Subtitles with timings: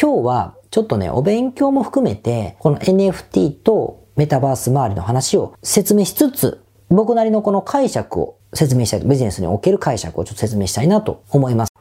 [0.00, 11.72] 今日はちょっとね、お勉強も含めて、この NFT とメタバース周りの話を説明しつつ、僕なりのこの解釈を説明したいと、ビジネスにおける解釈をちょっと説明したいなと思います。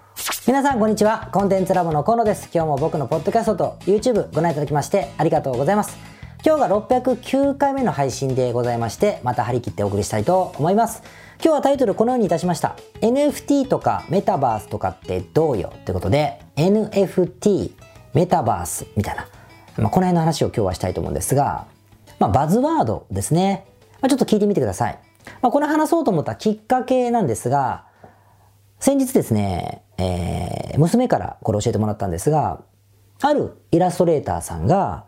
[0.47, 1.29] 皆さんこんにちは。
[1.31, 2.49] コンテンツラボの河野です。
[2.51, 5.96] 今日も僕のポッドキャストと YouTube ご覧いただきましてありがとうございます。
[6.44, 11.04] 今日が609回目の配信でございまして、また張り切ってお送りしたいと思います。
[11.44, 12.78] 今日はタイトルこのようにいたしました。
[13.02, 15.72] NFT とかメタバースとかってどうよ？
[15.76, 17.73] ってことで、NFT、
[18.18, 19.27] メタバースみたいな、
[19.77, 21.67] まあ、この辺の話を今日はしたいと思うんですが、
[22.17, 23.67] まあ、バズワードですね。
[24.02, 24.98] まあ、ちょっと聞いてみてください。
[25.44, 27.85] まあ、これ話そうと思ったきっかけなんですが、
[28.80, 32.63] 先日ですね、えー、娘からこれ教えてもらったんですが、
[33.22, 35.05] あるイラストレーターさんが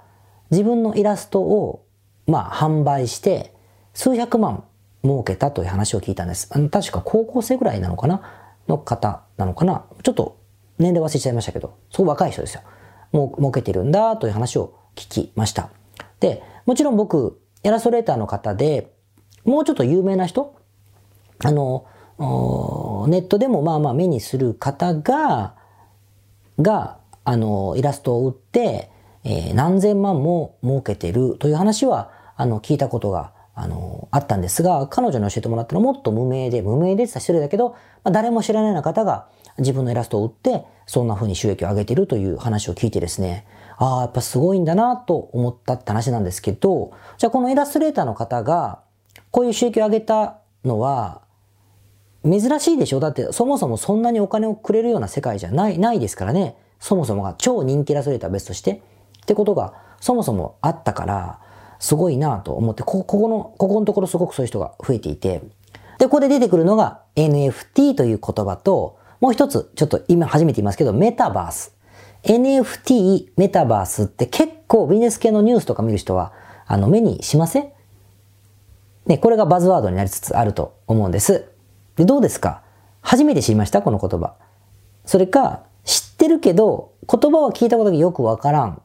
[0.52, 1.88] 自分のイラストを
[2.28, 3.56] まあ販売して
[3.96, 4.66] 数百万
[5.04, 6.48] 儲けたという話を聞いたんです。
[6.48, 8.22] 確か高校生ぐらいなのかな？
[8.68, 9.86] の方なのかな？
[10.04, 10.38] ちょっと
[10.78, 12.62] 年齢忘れちゃいましたけど、すごい若い人ですよ。
[13.12, 15.70] もう儲けてるんだという話を聞きました。
[16.20, 18.94] で、もちろん僕、イラストレーターの方で、
[19.46, 20.56] もうちょっと有名な人、
[21.44, 21.86] あの、
[23.08, 25.56] ネットでもまあまあ目にする方が、
[26.60, 28.92] が、あの、イラストを売って、
[29.24, 43.46] えー、何千万も儲けてるという話は、あの、聞いたことがあの、あったんですが、彼女に教えてもらったのはもっと無名で、無名でって言ったら失礼だけど、まあ、誰も知らないような方が自分のイラストを売って、そんな風に収益を上げているという話を聞いてですね、
[43.78, 48.80] ああ、やっぱすごいんだなと思ったって話なんですけど、じゃあこのイラストレーターの方が、
[49.32, 51.22] こういう収益を上げたのは、
[52.24, 53.00] 珍しいでしょ？
[53.00, 56.56] だってそもそもそんなにお金をくれるような世界じゃない、ないですからね。
[56.80, 58.82] そもそもが超人気イラストレーター別として。
[59.22, 61.40] ってことがそもそもあったから、
[61.80, 65.42] すごいなと思って、こここの、ここのところすごくそういう人が増えていて、
[65.98, 71.76] で、ここで出てくるのが NFT という言葉と、もう一つ、ちょっと今初めて言いますけど、メタバース。
[72.24, 76.34] NFT、メタバースって結構ビジネス系のニュースとか見る人は、
[76.68, 77.72] あの、目にしません？
[79.06, 81.50] ね、これがバズワードになりつつあると思うんです。
[81.96, 82.62] で、どうですか？
[83.02, 83.82] 初めて知りました？
[83.82, 84.36] この言葉。
[85.06, 88.82] それか、知ってるけど、言葉は聞いたことがよくわからん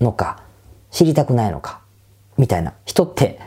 [0.00, 0.42] のか、
[0.90, 1.81] 知りたくないのか。
[2.42, 3.38] みたいな人って、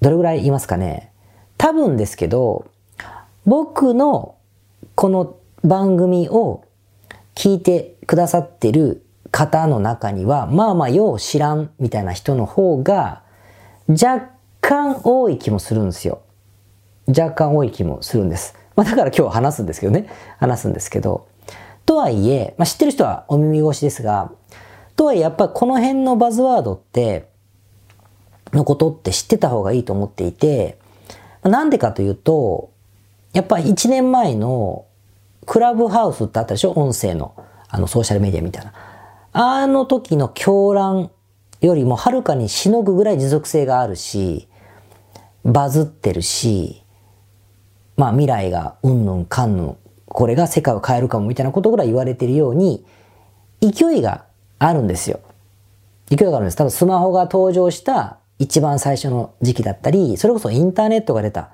[0.00, 1.10] どれぐらいいますかね？
[1.58, 2.70] 多分ですけど、
[3.46, 4.36] 僕の
[4.94, 6.64] この番組を
[7.34, 13.24] 聞いてくださってる方の中には、まあまあよう知らんみたいな人の方が
[13.88, 14.30] 若
[14.60, 16.22] 干多い気もするんですよ。
[17.08, 18.54] 若干多い気もするんです。
[18.76, 20.08] まあだから今日話すんですけどね。
[20.38, 21.26] 話すんですけど。
[21.86, 24.30] とはいえ、まあ知ってる人はお耳越しですが、
[24.94, 27.31] とはいえやっぱこの辺のバズワードって、
[28.52, 30.78] のことって知ってた方がいいと思っていて、
[31.42, 32.70] なんでかというと、
[33.32, 34.86] やっぱり1年前の
[35.46, 36.72] クラブハウスってあったでしょ？
[36.72, 37.34] 音声の、
[37.68, 38.72] あのソーシャルメディアみたいな。
[39.32, 41.10] あの時の狂乱
[41.62, 44.48] よりもはるかにしのぐぐらい持続性があるし、
[45.44, 46.82] バズってるし、
[47.96, 49.76] まあ未来がうんぬんかんぬん、
[50.06, 52.84] これが世界を変えるかもみたいなことぐらい言われてるように、
[53.60, 54.26] 勢いが
[54.58, 55.20] あるんですよ。
[56.08, 56.56] 勢いがあるんです。
[56.56, 61.50] 多分スマホが登場した一番最初の時期だったり、それこそインターネットが出た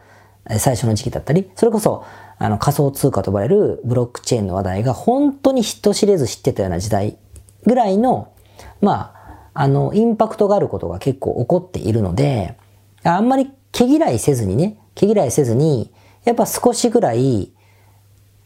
[0.59, 2.05] 最初の時期だったり、それこそ
[2.39, 7.19] あの仮想通貨と呼ばれるブロックチェーンの話題が本当に人知れず知ってたような時代
[7.65, 8.33] ぐらいの、
[8.81, 12.57] まあ、あの、インパクトがあることが結構起こっているので、
[13.03, 15.93] あんまり毛嫌いせずにね、毛嫌いせずに、
[16.25, 17.53] やっぱ少しぐらい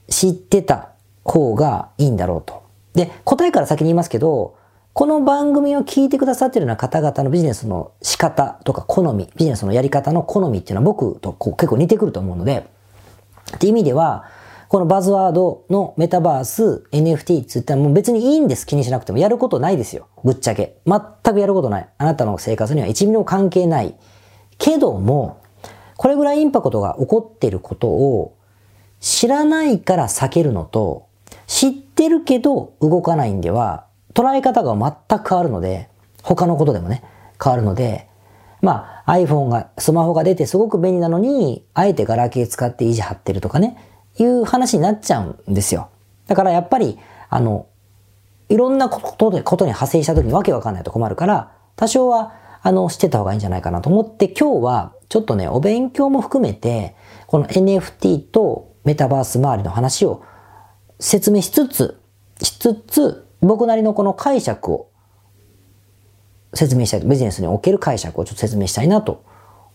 [0.08, 0.90] 知ってた
[1.24, 2.62] 方がいいんだろうと。
[2.94, 4.56] で、答えから先に言いますけど、
[4.94, 12.66] この番組を聞いてくださってるような方々のビジネスの仕方とか好み、ビジネスのやり方の好みっていうのは僕とこう結構似てくると思うので、
[13.56, 14.26] って意味では、
[14.68, 18.66] このバズワードのメタバース、NFT って言ったらもう別にいいんです。
[18.66, 19.18] 気にしなくても。
[19.18, 20.08] やることないですよ。
[20.24, 20.76] ぶっちゃけ。
[20.86, 21.00] 全
[21.34, 21.88] くやることない。
[21.96, 23.94] あなたの生活には1ミリも関係ない。
[24.58, 25.40] けども、
[25.96, 28.36] これぐらいインパクトが起こっていることを
[29.00, 31.06] 知らないから避けるのと、
[31.46, 34.74] 知ってるけど動かないんでは、捉え方が
[35.08, 35.88] 全く変わるので、
[36.22, 37.02] 他のことでもね、
[37.42, 38.08] 変わるので、
[38.60, 43.76] まあ iPhone が、スマホが出てすごく便利なのに、あえてガラケー使って維持張ってるとかね、
[44.18, 45.88] いう話になっちゃうんですよ。
[46.26, 46.98] だからやっぱり、
[47.28, 47.66] あの、
[48.48, 56.94] いろんなことで、ことに派生した時にわけわかんないと困るから、多少は、あの、してた方がいいんじゃないかなと思って、今日は、ちょっとね、お勉強も含めて、
[57.26, 60.22] この NFT とメタバース周りの話を
[61.00, 62.00] 説明しつつ、
[62.40, 64.90] しつつ、僕なりのこの解釈を
[66.54, 69.24] 説明したい、ビジネスにおける解釈をちょっと説明したいなと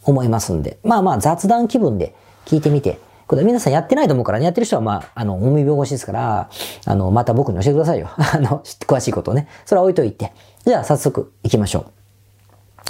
[0.04, 2.16] 思いますんで、まあまあ雑談気分で
[2.46, 6.50] 聞いてみてこれ皆さんやってないと思うからね、やってる人はまあ、あの、お耳汚しですから、
[6.86, 8.10] あの、また僕に教えてくださいよ。
[8.16, 9.50] あの、詳しいことをね。
[9.66, 10.32] それは置いといて。
[10.66, 11.88] じゃあ早速行きましょ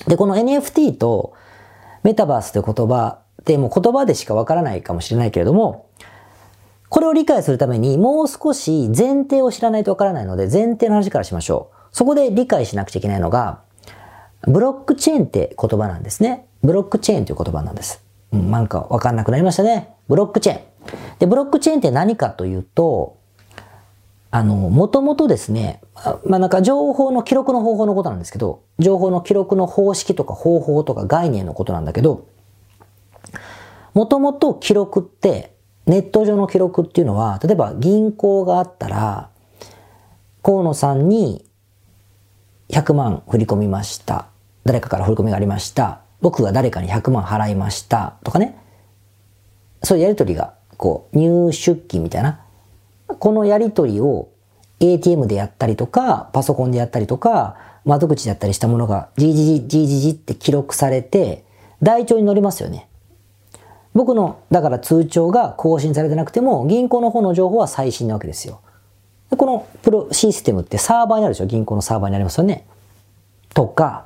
[0.06, 0.10] う。
[0.12, 1.34] で、この NFT と
[2.04, 5.87] メタバースという言葉ってもう言葉でしかわからないかもしれないけれども、
[6.90, 11.78] これを理解するためにもう少し前提を知らないとわからないので前提の話からしましょう。
[11.92, 13.62] そこで理解しなくちゃいけないのが、
[14.48, 16.46] ブロックチェーンって言葉なんですね。
[16.64, 18.04] ブロックチェーンという言葉なんです。
[18.32, 19.96] うん、なんかわかんなくなりましたね。
[20.08, 20.62] ブロックチェーン。
[21.20, 23.18] で、ブロックチェーンって何かというと、
[24.30, 25.82] あの、もともとですね、
[26.26, 32.28] まあ、なんか情報の記録の方法のことなんですけど、情報の記録の方式とか方法とか概念のことなんだけど、
[33.94, 35.57] もともと記録って、
[35.88, 39.30] ネット上の記録っていうのは、例えば銀行があったら、
[40.44, 41.46] 河野さんに
[42.70, 44.28] 100万振り込みました。
[44.66, 46.02] 誰かから振り込みがありました。
[46.20, 48.18] 僕が誰かに100万払いました。
[48.24, 48.58] とかね。
[49.82, 52.42] そういうやりとりが、こう、入出金みたいな。
[53.08, 54.28] このやりとりを
[54.82, 57.56] ATM でやったりとか、パソコンでやったりとか、
[57.86, 61.46] 窓口でやったりしたものが、じじじ、じじじって記録されて、
[61.82, 62.87] 台帳に載りますよね。
[63.98, 68.62] 僕の、だから通帳が更新されてなくても、銀行の方の情報は最新なわけですよ。
[69.32, 71.48] でこのプロシステムってサーバーにあるでしょ？
[71.48, 72.68] 銀行のサーバーにありますよね。
[73.56, 74.06] とか、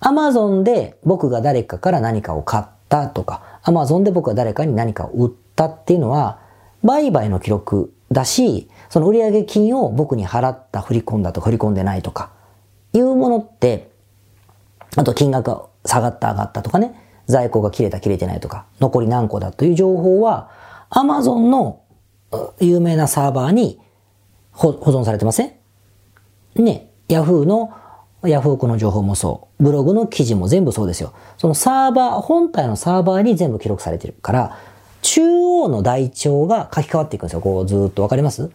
[0.00, 6.40] アマゾンで僕が誰かから何かを買ったとか、アマゾンで僕が誰かに何かを売ったっていうのは、
[6.82, 12.30] 売買の記録だし、その売上金を僕に払った、振り込んだとか振り込んでないとか、
[12.94, 13.90] いうものって、
[14.96, 20.50] あと金額が下がった上がったとかね、在庫が切れた切れてないとか、残り何個だという情報は、
[20.90, 21.82] アマゾンの
[22.58, 23.78] 有名なサーバーに
[24.52, 25.52] 保存されてません？
[26.56, 27.72] ね、ヤフーの
[28.24, 29.62] ヤフオクの情報もそう。
[29.62, 31.12] ブログの記事も全部そうですよ。
[31.36, 34.58] そのサーバー、本体のサーバーに全部記録されてるから、
[35.02, 37.40] 中央の台帳が書き換わっていくんですよ。
[37.40, 38.50] こうずっとわかります？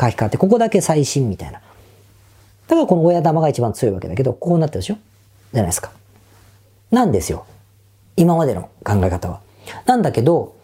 [0.00, 1.60] 書き換わって、ここだけ最新みたいな。
[2.66, 4.96] だからこの親玉が一番強いわけだけど、こうなってるでしょ？
[5.52, 5.92] じゃないですか。
[6.90, 7.46] なんですよ。
[8.16, 9.40] 今までの考え方は。
[9.86, 10.56] なんだけど、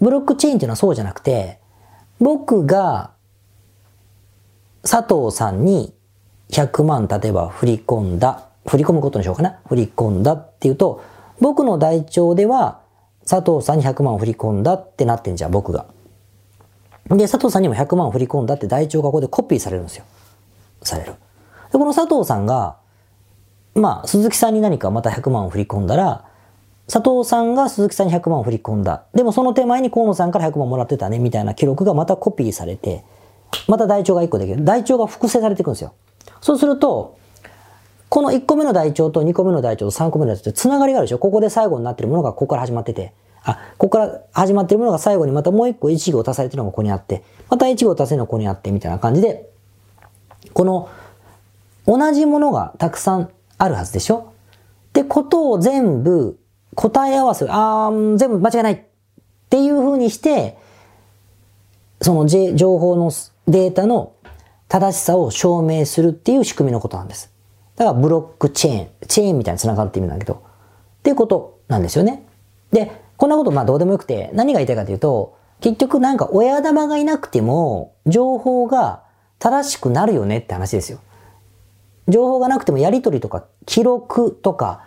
[0.00, 1.58] ブロックチェーンっていうのはそうじゃなくて、
[2.20, 3.10] 僕が
[4.82, 5.94] 佐藤さんに
[6.50, 9.58] 100万例えば振り込んだ、振り込むことにしようかな。
[9.68, 11.02] 振り込んだっていうと、
[11.40, 12.80] 僕の台帳では
[13.26, 15.86] 佐藤さんに100万振り込んだってなってんじゃん、僕が。
[17.08, 20.04] で、佐藤さんにも100万振り込んだって台帳がここでコピーされるんですよ。
[20.82, 21.14] される。
[21.72, 22.76] で、この佐藤さんが、
[23.74, 26.24] まあ、鈴木さんに何かまた100万を振り込んだら、
[26.90, 29.04] 佐藤さんが鈴木さんに100万を振り込んだ。
[29.14, 33.04] でもその手前に河野さんから100万もらってたね、みたいな記録がまたコピーされて、
[33.68, 34.64] また台帳が1個できる。
[34.64, 35.94] 台帳が複製されていくんですよ。
[36.40, 37.16] そうすると、
[38.08, 43.14] この1個目の台帳と2個目の台帳と3個目の台帳って繋がりがあるでしょここで最後になってるものがここから始まってて、
[43.44, 49.48] あ、ここから始まってるものが最後にまたもう1個1号足されてるのがここにあって、また1号足せるのがここにあって、みたいな感じで、
[50.54, 50.88] この
[51.86, 54.32] 同じものがたくさんあるはずでしょ
[54.88, 56.39] ってことを全部
[56.74, 58.80] 答え合わせ、あー、全部間違いないっ
[59.48, 60.56] ていう風にして、
[62.00, 63.10] その情報の
[63.46, 64.12] データの
[64.68, 67.32] 正しさを証明するっていう仕組みのことなんです。
[67.76, 70.38] だからブロックチェーン、チェーンみたいに繋がっているんだけど、っ
[71.02, 72.24] ていうことなんですよね。
[72.70, 79.02] で、こんなことまあどうでもよくて、何が言いたいかというと、結局なんか親玉がいなくても、情報が
[79.38, 81.00] 正しくなるよねって話ですよ。
[82.08, 84.84] 情報がなくてもやりとりとか、記録とか、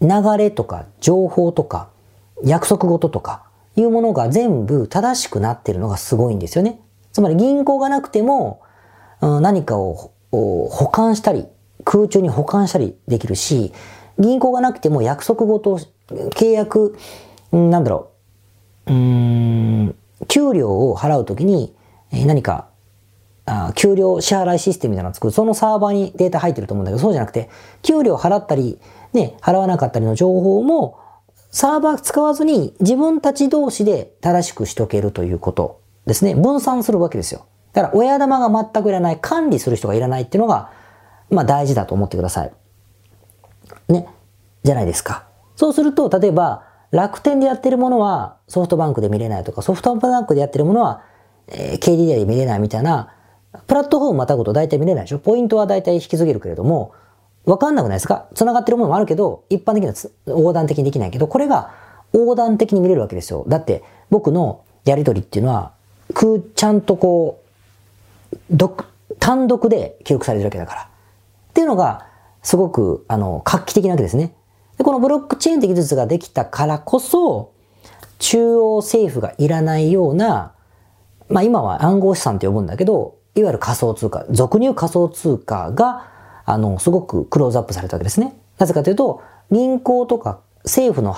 [0.00, 1.88] 流れとか、情報とか、
[2.44, 3.44] 約束事とか、
[3.76, 6.80] いうものが全部正しくなってるのがすごいんですよね。
[7.12, 8.60] つまり銀行がなくても、
[9.20, 11.46] 何かを保管したり、
[11.84, 13.72] 空中に保管したりできるし、
[14.18, 15.78] 銀行がなくても約束事
[16.08, 16.96] 契約、
[17.52, 18.10] なんだろ
[18.86, 19.94] う、うん、
[20.26, 21.74] 給料を払うときに
[22.12, 22.67] 何か
[23.48, 25.32] あ給料支払いシステムみたいなのを作る。
[25.32, 27.48] そのサーバーにデータ入ってると思うんだけど、そうじゃなくて、
[27.82, 28.78] 給料払ったり、
[29.12, 30.98] ね、払わなかったりの情報も、
[31.50, 36.34] サーバー使わずに自分たち同士で正しくしとけるということですね。
[36.34, 37.46] 分散するわけですよ。
[37.72, 40.70] だから親玉が全くいらない、管理する人がいらないっていうのが、
[41.30, 42.52] まあ大事だと思ってください。
[43.88, 44.08] ね。
[44.62, 45.24] じゃないですか。
[45.56, 51.02] そうすると、例えば、楽天でやってるものはソフトバンクで見れないとか、ソフトバンクでやってるものは、
[51.48, 53.14] えー、KDDI で見れないみたいな、
[53.66, 55.18] プラットフォームまたぐと大体見れないでしょ？
[55.18, 56.92] ポイントは大体引き継げるけれども、
[57.44, 58.26] わかんなくないですか？
[58.34, 59.94] 繋がってるものもあるけど、一般的には
[60.26, 61.72] 横断的にできないけど、これが
[62.12, 63.44] 横断的に見れるわけですよ。
[63.48, 65.72] だって、僕のやりとりっていうのは、
[66.14, 67.42] くちゃんとこ
[68.32, 68.84] う、独、
[69.18, 70.82] 単独で記録されてるわけだから。
[70.82, 70.86] っ
[71.52, 72.06] ていうのが、
[72.42, 74.34] すごく、あの、画期的なわけですね。
[74.78, 77.52] で、このブロックチェーンって技術ができたからこそ、
[78.18, 80.52] 中央政府がいらないような、
[81.28, 86.06] まあ今は暗号資産と呼ぶんだけど、いわゆる仮想通貨、俗に言う仮想通貨が、
[86.44, 88.36] あの、すごくクローズアップされたわけですね。
[88.58, 91.14] なぜかというと、銀行とか政府の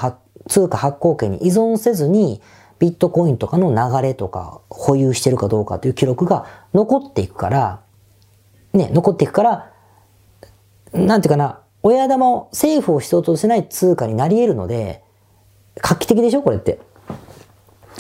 [0.49, 2.41] 通貨発行権に依存せずに、
[2.79, 7.81] ビットコインとかの流れとか保有してるかどうかという記録が残っていくから、
[8.73, 9.73] ね、残っていくから、
[10.93, 15.03] なんていうかな、親玉を政府を必要としない通貨になり得るので、
[15.77, 16.43] 画期的でしょ？
[16.43, 16.81] これって。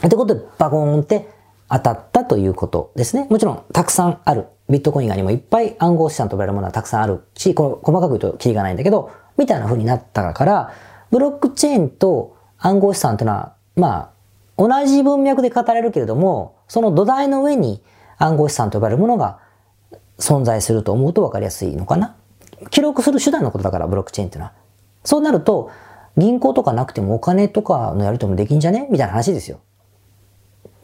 [0.07, 1.29] ってことで、バコーンって
[1.71, 3.27] 当たったということですね。
[3.31, 4.47] もちろん、たくさんある。
[4.69, 10.73] ビットコイン以外にもいっぱい暗号資産と呼ばれるものはたくさんあるし、この細かく言うとキリがないんだけど、みたいな風になったから、
[11.11, 14.13] ブロックチェーンと暗号資産というのは、ま
[14.59, 17.83] あ、同じ文脈で語れるけれども、その土台の上に
[18.19, 19.39] 暗号資産と呼ばれるものが
[20.19, 22.15] 存在すると思うと分かりやすいのかな。
[22.71, 24.53] 記録する手段のことだから、ブロックチェーンっていうのは。
[25.03, 25.71] そうなると、
[26.17, 28.87] 銀行とかなくてもお金とかのやり取りもできんじゃね？
[28.91, 29.61] みたいな話ですよ。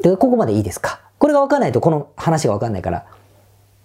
[0.02, 1.00] で、ここまでいいですか？
[1.18, 2.98] これが分かんないとこの話が分かんないから。
[2.98, 3.04] っ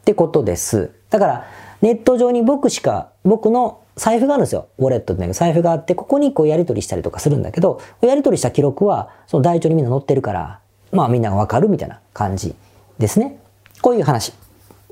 [0.03, 0.91] てことです。
[1.09, 1.45] だから、
[1.81, 4.67] ネット上に僕しか、僕の財布があるんですよ。
[4.77, 10.59] ウォレットって財布があって、ここにこうやり取りしたりとかするんだけど、やり取りした記録は、その台帳にみんな載ってるから、
[10.91, 12.55] まあみんながわかるみたいな感じ
[12.97, 13.37] ですね。
[13.81, 14.33] こういう話。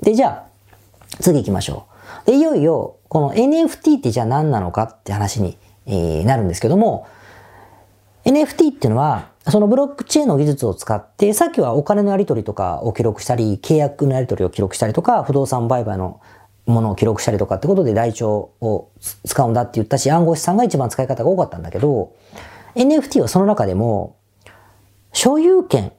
[0.00, 1.86] で、じゃあ、次行きましょ
[2.24, 2.30] う。
[2.30, 7.06] で、いよいよ、この NFT ってじゃあ何なのかって話に、えー、なるんですけども、
[8.24, 16.20] NFT っていうのは、そのブロックチェーンの技術を使って、さっきはお金のやり取りとかを記録したり、契約のやり取りを記録したりとか、不動産売買の
[16.66, 18.90] ものを記録したりとかってことで台帳を
[19.26, 22.14] 使うんだって言ったし、暗号資産が一番使い方が多かったんだけど、
[22.74, 24.16] NFT はその中でも、
[25.12, 25.92] 所有権、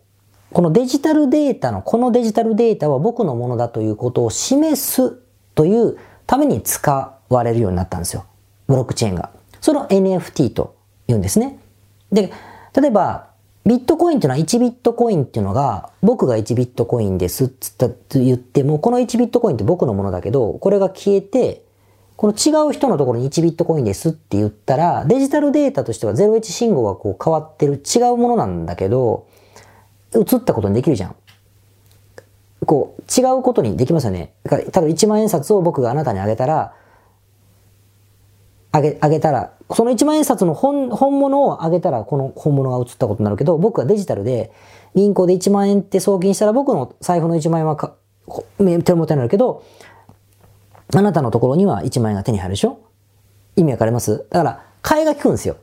[0.53, 5.11] このデジタルデータの、このデジタルデータは僕のものだということを示す
[5.55, 8.25] というために使われるようになったんですよ。
[8.67, 9.31] ブロックチェーンが。
[9.59, 10.75] その NFT と
[11.07, 11.59] 言うんですね。
[12.11, 12.31] で、
[12.73, 13.30] 例えば、
[13.65, 21.63] ビットコインっていうのは1ビットコインっていうのが、僕が1ビットコインですっつったと言っても、この1ビットコインって僕のものだけど、これが消えて、
[22.15, 29.27] この違う人のところに1ビットコインですって言ったら、デジタルデータとしては01信号がこう変わってる違うものなんだけど、
[30.15, 31.15] 映ったことにできるじゃん。
[32.65, 34.33] こう、違うことにできますよね。
[34.49, 36.73] 例えば1万円札を僕があなたにあげたら、
[38.71, 44.51] あげ、あげたら、その1万円札の本、本物をあげたらこの本物が映ったことになるけど、僕はデジタルで
[44.95, 47.95] 銀行で1万円って送金したら僕の財布の1万円はか
[48.57, 49.63] 手元になるけど、
[50.93, 52.79] あなたのところには1万円が手に入るでしょ？
[53.55, 54.25] 意味わかります？
[54.29, 55.57] だから、買いが効くんですよ。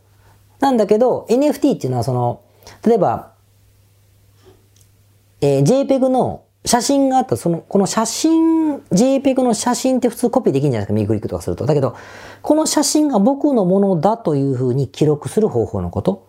[0.60, 2.42] なんだけど、NFT っていうのはその、
[2.84, 3.32] 例えば、
[5.40, 11.66] えー、JPEG の写真があった、その、この写真、JPEG の写真って普通コピーできるんじゃないですか、ミグリックとかすると。
[11.66, 11.94] だけど、
[12.42, 16.26] この写真が僕のものだというふうに記録する方法のこと。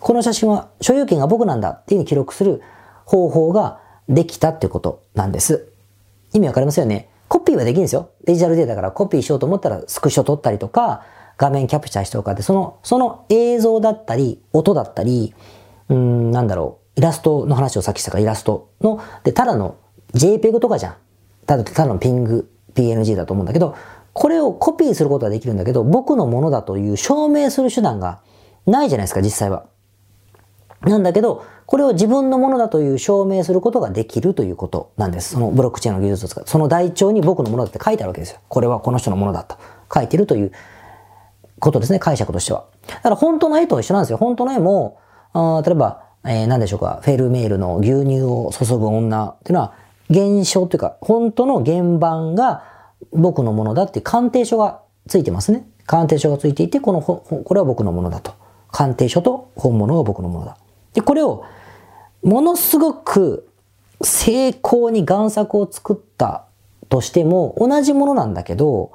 [0.00, 2.62] この写真は所有権が僕なんだっていうふうに記録する
[3.04, 5.68] 方法ができたっていうことなんです。
[6.32, 7.10] 意味わかりますよね？
[7.28, 8.08] コピーはできるんですよ。
[8.24, 11.04] デジタルデータからコピーしようと思ったらスクショ撮ったりとか、
[11.36, 15.34] 画面キャプチャーしておかって、その、その映像だったり、音だったり、
[15.88, 19.76] うん、なんだろう、イラストの話をさっきしたからイラストの、で、ただの
[20.12, 20.94] JPEG とかじゃん。
[21.46, 23.74] ただ、ただのピング、PNG だと思うんだけど、
[24.12, 28.20] これをコピーすることはできるんだけど、僕のものだという証明する手段が
[28.66, 29.64] ないじゃないですか、実際は。
[30.82, 35.30] なんだけど、これを自分のものだという証明することができるということなんです。
[35.30, 38.40] そのブロックチェーンの技術を使って、その台帳に僕のものだって書いてあるわけですよ。
[38.48, 39.56] これはこの人のものだと
[39.94, 40.52] 書いてるという
[41.60, 42.66] ことですね、解釈としては。
[42.86, 44.18] だから本当の絵と一緒なんですよ。
[44.18, 44.98] 本当の絵も、
[45.32, 49.74] あ例えば、えー、何でしょうか、フェルメールの牛乳を注ぐ女っていうのは、
[50.10, 52.64] 現象というか、本当の原版が
[53.12, 55.66] 僕のものだって鑑定書がついてますね。
[55.86, 58.34] 鑑定書がついていて、この、これは僕のものだと。
[58.70, 60.56] 鑑定書と本物が僕のものだ。
[60.94, 61.44] で、これを、
[62.22, 63.48] ものすごく
[64.02, 66.44] 成功に贋作を作った
[66.88, 68.92] としても、同じものなんだけど、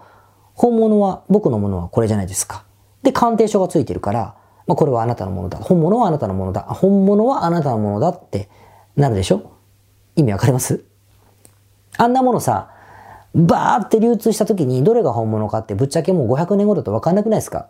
[0.53, 2.63] 本物は、僕のものはこれじゃないですか。
[3.03, 4.36] で、鑑定書がついてるから、
[4.67, 5.57] まあ、これはあなたのものだ。
[5.60, 6.62] 本物はあなたのものだ。
[6.62, 8.50] 本物はあなたのものだって
[8.95, 9.51] なるでしょ？
[10.15, 10.84] 意味わかります？
[11.98, 12.72] あんなものさ、
[13.34, 17.69] バーって流通した時にどれが本物かってぶっちゃけもう500年後だとわかんなくないですか？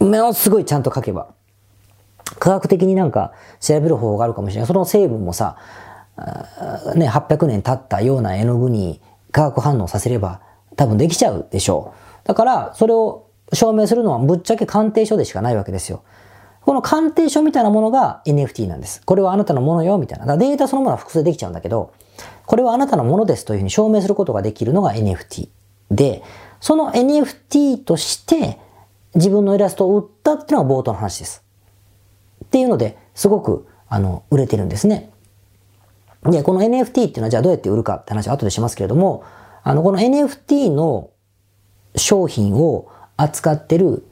[0.00, 1.28] ものすごいちゃんと書けば。
[2.38, 4.66] 科学的になんか調べる方法があるかもしれない。
[4.66, 5.56] その成分もさ、
[6.94, 9.00] ね、800年経ったような絵の具に
[9.32, 10.42] 化学反応させれば
[10.76, 11.94] 多分できちゃうでしょ
[12.24, 12.28] う。
[12.28, 16.02] だから、それを証明するのはぶっちゃけ鑑定書でしかないわけですよ。
[16.62, 19.00] この鑑定書みたいなものが NFT なんです。
[19.04, 20.36] これはあなたのものよ、みたいな。
[20.36, 21.92] データそのものは複数できちゃうんだけど、
[22.44, 25.48] これはあなたのものですというふうに証明することができるのが NFT。
[25.90, 26.22] で、
[26.60, 28.58] その NFT として
[29.14, 31.42] 自分のイラストを売ったっていうのが冒頭の話です。
[32.44, 35.10] っていうので、すごく、あの、売れてるんですね。
[36.24, 39.24] で、この NFT っていうのはじゃあどうやって売るかって話は後でしますけれども、
[39.62, 41.10] あの、この NFT の
[41.96, 42.88] 商品を
[43.18, 44.04] 扱ってる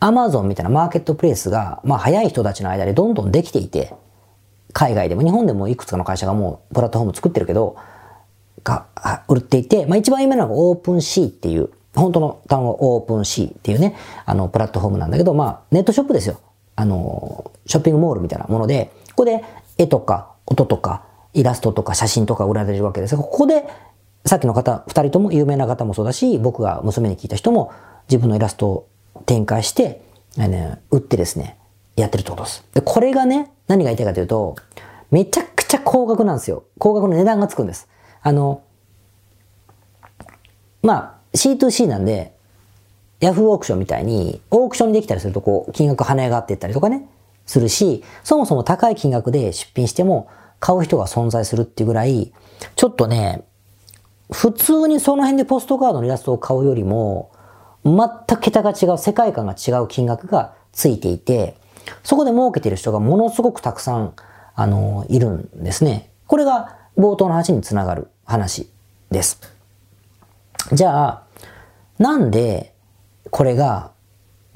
[0.00, 3.94] Amazon みたいなマーケットプレイスが、まあ早い人たちの間でどんどんできていて、
[4.72, 7.76] 海外でも日本でもいくつかの会社がもうプラットフォーム作ってるけど、
[8.64, 8.86] が、
[9.28, 16.40] 売っていて、まあ一番有名なのが OpenSea っていう、本当の単語 OpenSea っていうね、あの、プラットフォームなんだけど、まあネットショップですよ。
[16.74, 19.44] あの、ショッピングモールみたいなもので、ここで
[19.78, 21.04] 絵とか音とか
[21.34, 23.66] イラストとか写真とか売られるわけですが、ここで
[24.24, 27.72] さっきの方、二人とも有名な方もそうだし、僕が娘に聞いた人も
[28.08, 28.88] 自分のイラストを
[29.26, 30.02] 展開して、
[30.36, 31.58] ね、売ってですね、
[31.96, 32.64] やってるってことです。
[32.74, 34.56] で、これがね、何が言いたいかというと、
[35.10, 36.64] めちゃくちゃ高額なんですよ。
[36.78, 37.88] 高額の値段がつくんです。
[38.22, 38.62] あの、
[40.82, 42.34] まあ、C2C なんで、
[43.20, 47.08] ヤフーオークションみたいに、オークションにできたりすると、こう、金額跳ね上がっていったりとかね、
[47.46, 50.28] するし、そもそも高い金額で出品しても、
[50.60, 52.32] 買う人が存在するっていうぐらい、
[52.76, 53.44] ちょっとね、
[54.30, 57.31] 普通にその辺でポストカードのイラストを買うよりも、
[57.84, 57.98] 全
[58.36, 61.56] く桁が違う、世界観が違う金額がついていて、
[62.04, 64.14] そこで儲けてる人がものすごくたくさん、
[64.54, 66.10] あの、いるんですね。
[66.26, 68.70] これが冒頭の話につながる話
[69.10, 69.40] です。
[70.72, 71.22] じゃあ、
[71.98, 72.74] なんで
[73.30, 73.90] これが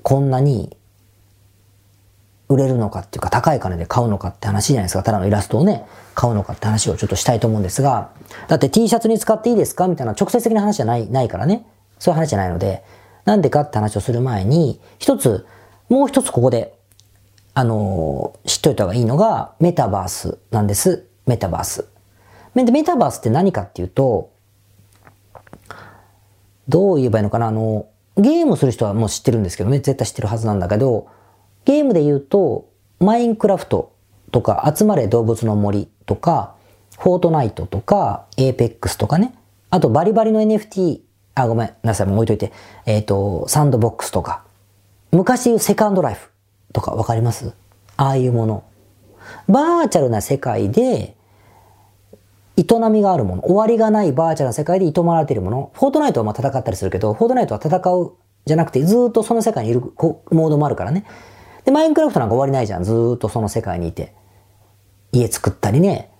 [0.02, 0.76] こんなに
[2.48, 5.02] 売れるのかっていうか高い金で買うのかって話じゃないですか。
[5.02, 8.10] ただのイラストをね、買うのかって話をちょっとしたいと思うんですが、
[8.48, 11.66] だって T シャツに使っていいですかみたいな直接的な話じゃない、ないからね。
[11.98, 12.84] そういう話じゃないので、
[13.26, 15.46] なんでかって話をする前に、一つ、
[15.90, 16.74] もう一つここで、
[17.52, 21.06] あのー、知っといた方がいいのが、メタバースなんです。
[21.26, 21.86] メタバース。
[22.54, 24.30] メタバースって何かっていうと、
[26.68, 27.48] どう言えばいいのかな？
[27.48, 31.08] あの、ゲームする人はもう知ってるんですけどね、絶対知ってるはずなんだけど、
[31.64, 32.68] ゲームで言うと、
[32.98, 33.92] マインクラフト
[34.32, 36.54] とか、集まれ動物の森とか、
[36.98, 39.34] フォートナイトとか、エーペックスとかね。
[39.68, 41.00] あと、バリバリの NFT、
[41.36, 42.52] あ、ごめんなさい、もう置いといて。
[42.86, 44.42] えっ、ー、と、サンドボックスとか。
[45.12, 46.30] 昔言うセカンドライフ
[46.72, 47.54] とかわかります？
[47.96, 48.64] ああいうもの。
[49.48, 51.14] バーチャルな世界で、
[52.56, 53.42] 営みがあるもの。
[53.42, 55.70] 終わりがないバーチャルな世界で営まれているもの。
[55.74, 58.14] フォートナイトはまあ戦ったりするけど、フォートナイトは戦う
[58.46, 61.04] じゃなくて、ずっとその世界にいるモードもあるからね。
[61.66, 62.84] で、マインクラフトなんか終わりないじゃん。
[62.84, 64.14] ずっとその世界にいて。
[65.12, 66.10] 家作ったりね、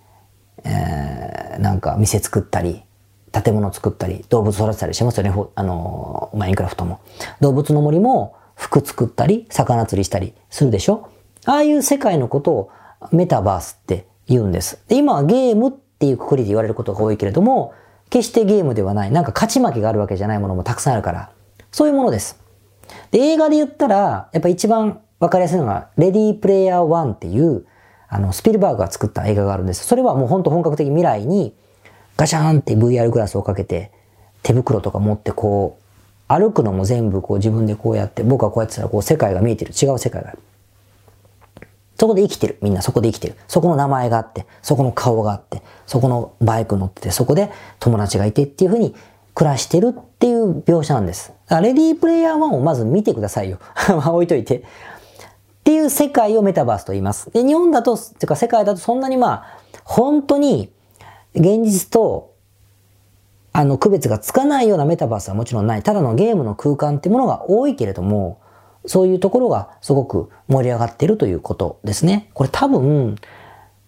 [0.63, 2.83] えー、なんか店作ったり、
[3.31, 5.33] 建物作ったり、動物育てたりしますよね。
[5.55, 6.99] あの、マインクラフトも。
[7.41, 11.09] 動物の森も服作ったり、魚釣りしたりするでしょ？
[11.45, 12.71] ああいう世界のことを
[13.11, 14.83] メタバースって言うんです。
[14.87, 17.73] で今はゲームっていうくくりで言われることが多いけれども、
[18.09, 19.11] 決してゲームではない。
[19.11, 21.31] なんか勝ち負けがあるわけじゃないものもたくさんあるから、
[21.71, 22.39] そういうものです。
[23.11, 27.65] で、映画で言ったら、やっぱ一番わかりやすいのが、レディープレイヤー1っていう、
[28.07, 29.85] あの、スピルバーグが作った映画があるんです。
[29.85, 31.53] それはもうほんと本格的未来に、
[32.17, 33.91] ガシャーンって VR グラスをかけて、
[34.43, 35.83] 手袋とか持ってこう、
[36.27, 39.71] 歩くのも全部こう自分でこうやって、僕はこうやってたらこう世界が見えてる。
[39.71, 40.39] 違う世界がある。
[41.99, 42.57] そこで生きてる。
[42.61, 43.35] みんなそこで生きてる。
[43.47, 48.95] そこの名前があって、そこの顔があって、そこのバイク乗ってて、そこで友達がいてっていうふうに
[49.33, 51.33] 暮らしてるっていう描写なんです。
[51.49, 53.59] レディープレイヤー1をまず見てくださいよ。
[53.89, 54.57] まあ置いといて。
[54.57, 54.63] っ
[55.63, 57.31] ていう世界をメタバースと言います。
[57.31, 60.71] で、日本だと、てか世界だとそんなにまあ、本当に
[61.39, 62.35] 現実と
[63.53, 65.83] あの区別がつかないようなメタバースはもちろんない。
[65.83, 68.39] ただのゲームの空間ってものが多いけれども、
[68.85, 72.29] そういうところがすごく盛り上がってるということですね。
[72.33, 73.15] これ多分、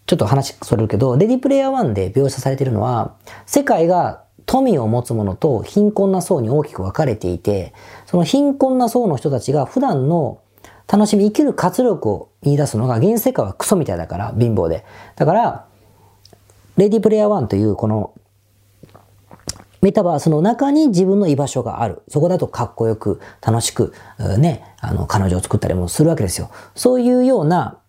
[0.07, 3.13] ちょっと話それるけど、レディプレイヤー1で描写されてるのは、
[3.45, 7.73] 世界が富を持つ者と貧困な層に大きく分かれていて、
[8.07, 10.41] その貧困な層の人たちが普段の
[10.87, 14.83] 楽しみ、生きる活力を見出すのが、現世界はクソみたいだから、貧乏で。
[15.15, 15.68] だから、
[16.79, 18.13] レディプレイヤー1というこの
[19.81, 22.01] メタバースの中に自分の居場所がある。
[22.07, 23.93] そこだとかっこよく、楽しく、
[24.37, 26.51] ね、あの、彼女を作ったりもするわけですよ。
[26.75, 27.79] そういうような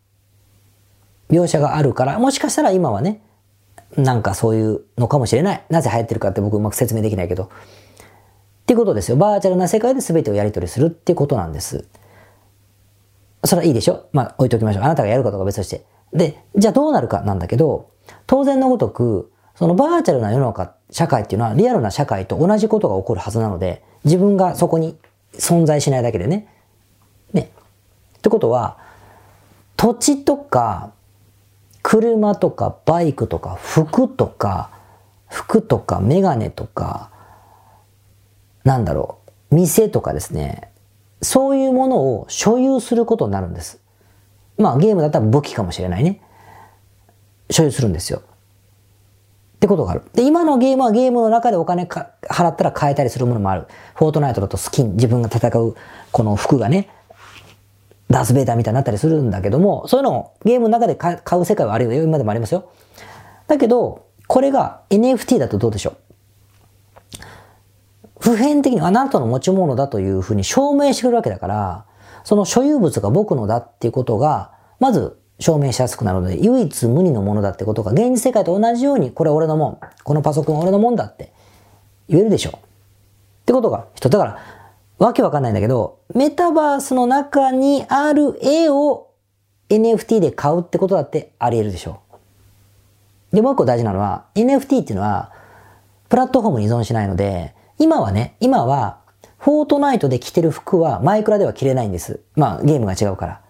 [1.30, 3.22] 描写があるから、もしかしたら今はね、
[3.96, 5.64] なんかそういうのかもしれない。
[5.68, 7.44] なぜ流行ってるかって僕うまく説明できないけど。
[7.44, 7.48] っ
[8.66, 9.16] ていうことですよ。
[9.16, 11.86] バーチャルな世界で全てをやり取りするっていうことなんです。
[13.44, 14.84] それはいいでしょまあ置いときましょう。
[14.84, 15.84] あなたがやるかどうか別として。
[16.12, 17.90] で、じゃあどうなるかなんだけど、
[18.26, 24.96] 当然のごとく、そのバーチャルな世の中、社会っていうのはリアルな社会と同じことが起こるはずなので、自分がそこに
[25.34, 26.48] 存在しないだけでね。
[27.32, 27.50] ね。
[28.18, 28.78] ってことは、
[29.76, 30.92] 土地とか、
[31.82, 34.70] 車とか、バイクとか、服とか、
[35.28, 37.10] 服とか、メガネとか、
[38.64, 39.18] なんだろ
[39.50, 40.70] う、店とかですね、
[41.22, 43.80] そういうものを所有することになるんです。
[44.58, 46.20] まあゲームだったら武器かもしれないね。
[47.50, 48.20] 所有するんですよ。
[48.20, 50.02] ってことがある。
[50.14, 53.66] で、今のゲームはゲームの中でお金か払ったら買えたりするものもある。
[53.94, 55.76] フォートナイトだとスキン、自分が戦う
[56.12, 56.88] この服がね、
[58.08, 61.92] ダースベーターみたいになったりするんだけども、そういうのをゲームの中で買う世界はあるよ。
[62.02, 62.70] 今でもありますよ。
[63.46, 65.96] だけど、これが NFT だとどうでしょう
[68.18, 71.84] 普遍的にあなたの持ち物だというふうに証明してくるわけだから、
[72.24, 81.32] その所有物が僕のだっていうことが、まず証明しやすくなるので、唯一無二のものだってことが、現実世界と同じように、これ俺のもん、このパソコン俺のもんだって
[82.08, 82.50] 言えるでしょ。
[82.50, 84.10] ってことが人。
[84.10, 84.38] だから、
[84.98, 89.08] わけわかんないんだけど、メタバースの中にある絵を
[89.70, 92.00] NFT で買うってことだってあり得るでしょ。
[93.32, 95.32] で、もう一個大事なのは、NFT っていうのは、
[96.10, 98.98] プラットフォームに依存しないので、今はね、今は、
[99.38, 102.20] フォートナイトで着てる服はマイクラでは着れないんです。
[102.36, 103.40] まあ、ゲームが違うから。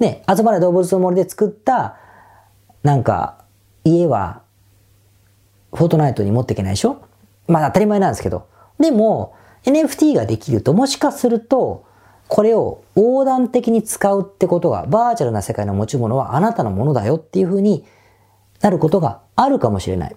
[0.00, 1.96] ね、集まれ動物の森で作った、
[2.82, 3.44] なんか、
[3.84, 4.42] 家は、
[5.72, 7.02] フォートナイトに持っていけないでしょ？
[7.46, 8.48] まあ当たり前なんですけど。
[8.78, 9.34] でも、
[9.64, 11.84] NFT ができると、もしかすると、
[12.28, 17.84] これを横断的に使うってことが、バーチャルな世界の持ち物はあなたのものだよっていうふうに
[18.60, 20.16] なることがあるかもしれない。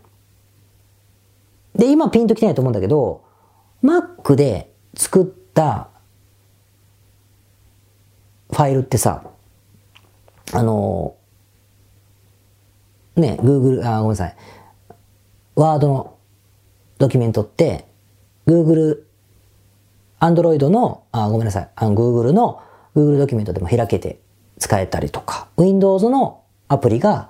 [1.75, 3.23] で、今ピンときてないと思うんだけど、
[3.83, 5.89] Mac で作った
[8.51, 9.23] ファイルってさ、
[10.53, 11.15] あの、
[13.15, 14.35] ね、Google、あ、ごめんなさい。
[15.55, 16.17] ワードの
[16.99, 17.85] ドキュメントって、
[18.47, 19.03] Google、
[20.19, 21.69] Android の、あ、ごめんなさい。
[21.75, 22.61] あの Google の
[22.95, 24.19] Google ドキュメントでも開けて
[24.59, 27.29] 使えたりとか、Windows のアプリが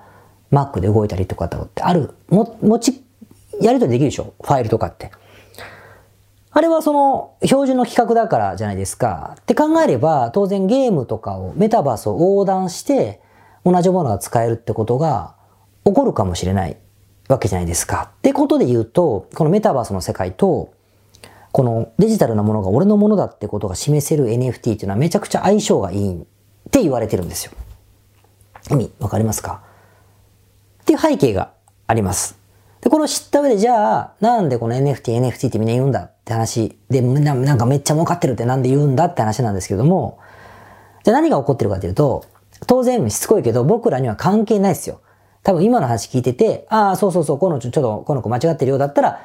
[0.51, 2.13] Mac で動いたりとかってある。
[2.29, 3.03] も、持ち、
[3.61, 4.33] やりとりできるでしょ？
[4.41, 5.11] ファイルとかって。
[6.55, 9.35] あれはその標準の規格だからじゃないですか。
[9.41, 13.21] って考えれば、当然ゲームとかを、メタバースを横断して
[13.65, 15.35] 同じものが使えるってことが
[15.83, 16.77] 起こるかもしれない
[17.27, 18.11] わけじゃないですか。
[18.17, 20.73] ってことで言うと、このメタバースの世界と、
[21.51, 26.25] このデジタルなものが俺のものだってことが示せる NFT っていうのはめちゃくちゃ相性がいいっ
[26.71, 27.51] て言われてるんですよ。
[28.69, 29.61] 意味わかりますか？
[30.81, 31.51] っていう背景が
[31.87, 32.42] あります。
[32.83, 40.19] で、これを知った上で、じゃあ、なんでこの NFT、NFT ってみんな言うんだって話で、なんかめっちゃ儲かってるってなんで言うんだって話なんですけども、
[41.05, 42.25] じゃあ何が起こってるかというと、
[42.67, 44.99] 当然しつこいけど僕らには関係ないですよ。
[45.43, 49.21] 多分今の話聞いてて、ああ、そうそうそう、このちょっと、この子間違ってるようだったら、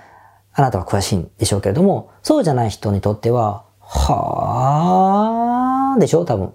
[0.53, 6.53] あなたは詳しいんでしょうけれども、そうじゃない人にとっては、はあでしょ多分。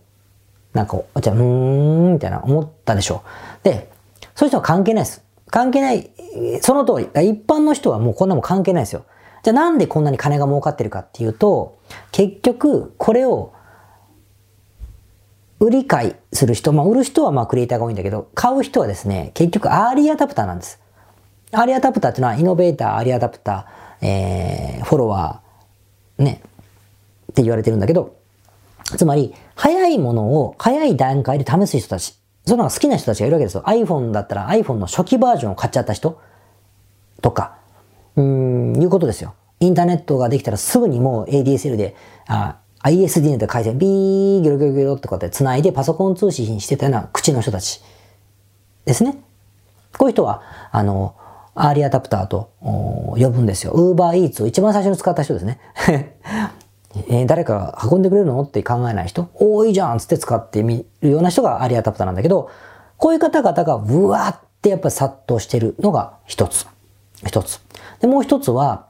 [0.73, 3.23] なんか、じゃ、うーん、みたいな思ったでしょ。
[3.63, 3.89] で、
[4.35, 5.23] そういう人は関係ないです。
[5.49, 6.09] 関係ない、
[6.61, 7.29] その通り。
[7.29, 9.05] 一般の人はもうこんなもん関係ないですよ。
[9.43, 11.79] じゃあなんでこんなに金が儲かってるかっていうと、
[12.11, 13.53] 結局、これを、
[15.59, 20.81] 売り買いする人、まあ売る人はまあクリエイターが多いんだけど、買う人はですね、結局アーリーアダプターなんです。
[21.51, 26.41] アーリーアダプターっていうのはイノベーター、アーリーアダプター、えー、フォロワー、ね、
[27.31, 28.15] って言われてるんだけど、
[28.97, 33.63] つまり、早いものを早い段階で試す人たちそのが好きな人たちがいるわけですよ。
[33.65, 36.21] iPhone だったら iPhone の初期バージョンを買っちゃった人
[37.21, 37.57] とか、
[38.15, 39.33] うん、いうことですよ。
[39.59, 41.95] インターネットができたらすぐにもう ADSL で、
[42.27, 47.81] あ ISDN で回線ビーギョロギョロギョロってこうやって繋いでパソコン通信してたような口の人たち
[48.85, 49.23] ですね。
[49.97, 51.15] こういう人は、あの、
[51.55, 53.71] アーリーアダプターと呼ぶんですよ。
[53.71, 55.59] ウーバーイーツを一番最初に使った人ですね。
[56.95, 62.49] えー、誰かが運んでくれるのって考えない人、多いじゃんつって使ってみるような人がアリアタプタなんだけど、
[62.97, 66.67] こういう方々がブワーってやっぱ殺到してるのが一つ。
[67.25, 67.61] 一つ。
[67.99, 68.87] で、もう一つは、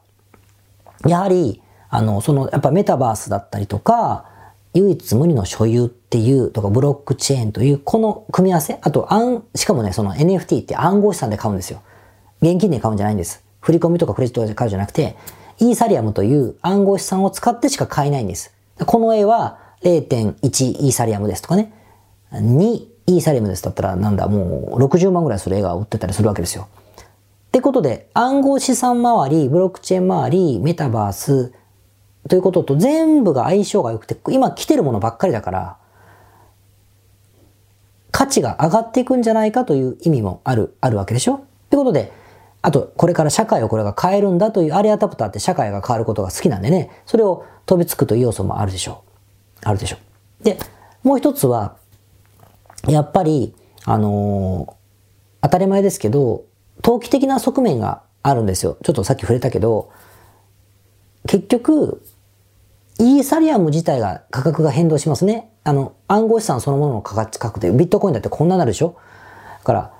[1.08, 4.26] やはり、あの、その、やっぱメタバースだったりとか、
[4.74, 11.82] 唯一無二の所有っていうとか、ブロックチェーンという、この組み合わせ、あと、暗、しかもね、その NFT って暗号資産で買うんですよ。
[12.42, 13.44] 現金で買うんじゃないんです。
[13.62, 15.16] 振り込みとかクレジットで買うじゃなくて、
[15.63, 18.54] イーサリアムという暗号資産を使ってしか買えないんです。
[18.86, 21.73] この絵は0.1イーサリアムですとかね。
[22.34, 26.67] 2イーサリアムですだったらなんだ、もう60万ぐらいする絵が売ってたりするわけですよ。
[27.47, 31.54] ってことで、暗号資産周り、ブロックチェーン周り、メタバース
[32.28, 35.78] ということと全部が相性が良くて、今来てるものばっかりだから、
[38.12, 42.12] 価値が上がっていくんじゃないかという意味もある、あるわけでしょってことで、
[42.63, 49.04] あと、これから社会をこれが変えるんだという、アリアタプターって社会が変わることが好きなんでね、それを飛びつくという要素もあるでしょ
[49.62, 49.67] う。
[49.67, 49.97] あるでしょ
[50.41, 50.43] う。
[50.45, 50.58] で、
[51.04, 51.76] もう一つは、
[52.88, 54.73] やっぱり、あのー、
[55.41, 56.45] 当たり前ですけど、
[56.82, 58.78] 投機的な側面があるんですよ。
[58.82, 59.91] ちょっとさっき触れたけど、
[61.28, 62.02] 結局、
[62.97, 65.52] イーサリアム自体が価格が変動しますね。
[65.65, 68.95] あの、暗号資産そのものの価格で、ビットコインだってこんななるでしょ
[69.60, 69.93] だから、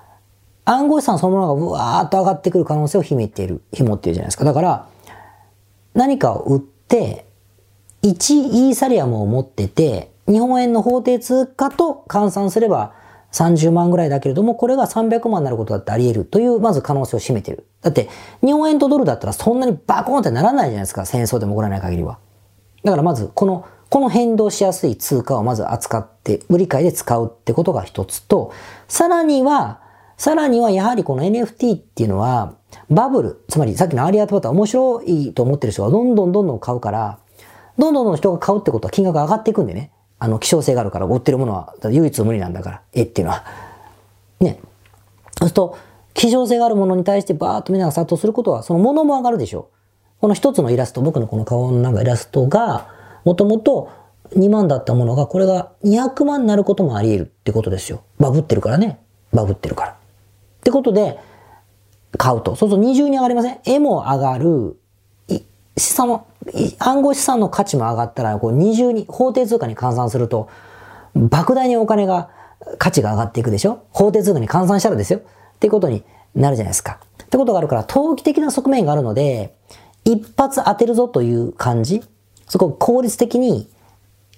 [0.64, 4.44] 暗号資産そのものがうわーっと上がってくる可能性を秘めている、紐っていうじゃないですか。
[4.44, 4.88] だから、
[5.94, 7.26] 何かを売って、
[8.02, 12.94] 1イーサリアムを持ってて、日本円の法定通貨と換算すれば
[13.32, 17.66] 30万ぐらいだけれども、これが300万になることだってあり得るという、まず可能性を占めている。
[17.82, 18.08] だって、
[18.42, 21.04] 日本円とドルだったらそんなにバコーンってならないじゃないですか。
[21.04, 22.18] 戦争でも起こらない限りは。
[22.84, 28.52] だからまず、この、この変動しやすい通貨をまず扱って、売り買いで使うってことが一つと、
[28.88, 29.80] さらには、
[30.16, 32.54] さらにはやはりこの NFT っていうのは、
[32.90, 37.18] バブル、つまりさっきのアリアートバター面白いと思ってる人がどんどんどんどん買うから、
[37.78, 39.90] どんどんどん人が買うってことは金額上がっていくんでね。
[40.18, 43.44] あの、希少性があるから、売ってるものは唯一無二なんだから、絵っていうのは。
[44.40, 44.60] ね。
[45.38, 45.76] そうすると、
[46.14, 50.20] 希少性があるものに対してバーッとみんなが殺到することは、そのものも上がるでしょう。
[50.20, 52.88] この一つのイラスト、僕のこの顔のなんかイラストが、
[53.24, 53.90] もともと
[54.36, 58.04] 2万だったものが、これが200万になることもあり得るってことですよ。
[58.18, 59.00] バブってるからね。
[59.32, 59.96] バブってるから。
[60.64, 61.20] ってことで、
[62.16, 62.56] 買うと。
[62.56, 63.58] そうすると二重に上がりません？
[63.66, 64.78] 絵も上がる。
[65.76, 66.26] 資産も、
[66.78, 70.48] 暗号資産の価値も上がったら、こう二重に、法定通貨に換算すると、
[71.16, 72.30] 莫大にお金が、
[72.78, 73.82] 価値が上がっていくでしょ？
[73.90, 75.18] 法定通貨に換算したらですよ。
[75.18, 75.22] っ
[75.58, 76.02] てことに
[76.34, 77.00] なるじゃないですか。
[77.24, 79.56] ってことがあるから、投機的な側面があるので、
[80.04, 82.02] 一発当てるぞという感じ、
[82.46, 83.68] そこを効率的に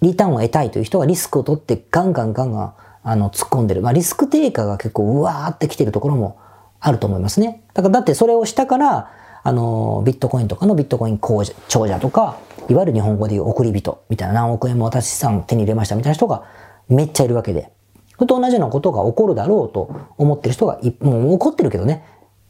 [0.00, 2.74] リターンを得たいという人がリスクを取ってガンガンガンガン
[3.08, 3.82] あの突っ込んでる。
[3.82, 6.40] まあリスク低下が結構うわーってきてるところも
[6.80, 7.62] あると思いますね。
[7.72, 9.12] だからだってそれをしたから、
[9.44, 11.20] あの、ビットコインとかのビットコイン
[11.68, 12.36] 長者とか、
[12.68, 16.42] いわゆる日本語でいう送り人みたいな何億円も私資産手に入れましたみたいな人が
[16.88, 17.70] めっちゃいるわけで。
[18.16, 22.04] それと同じようなことが起こるだろうと思ってる人がもう起こってるけどね。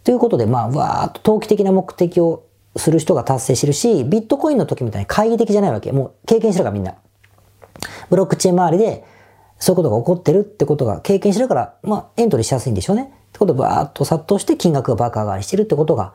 [0.04, 2.44] ということで、まあ、わーっと投機的な目的を
[2.76, 5.92] する人が達成してるし、ビットコインの時みたいに懐疑的じゃないわけ。
[5.92, 6.94] もう経験してるからみんな。
[8.08, 9.04] ブロックチェーン周りで、
[9.58, 13.02] そういうことが起こってるってことが経験してるから、まあ、エントリーしやすいんでしょうね。
[13.02, 16.14] ってことで、バーッと殺到して金額が爆上がりしてるってことが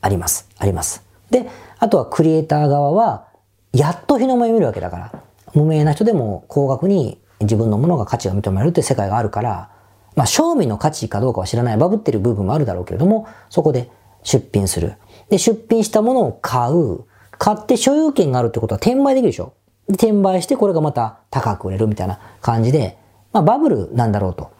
[0.00, 0.48] あります。
[0.58, 1.04] あります。
[1.30, 3.26] で、あとはクリエイター側は、
[3.72, 5.12] やっと日の目を見るわけだから、
[5.54, 9.70] 無名な人でも高額に自分のものが価値が認められるって世界があるから、
[10.14, 13.90] まあ、賞味の価値かどうかは知らない、バブってる部分もあるだろうけれども、そこで
[14.22, 14.94] 出品する。
[15.30, 17.04] で、出品したものを買う。
[17.38, 19.54] 買って所有権があるってことは転売できるでしょ。
[19.88, 22.98] 転売してこれがまた高く売れるみたいな感じで、
[23.32, 24.50] まあバブルなんだろうと。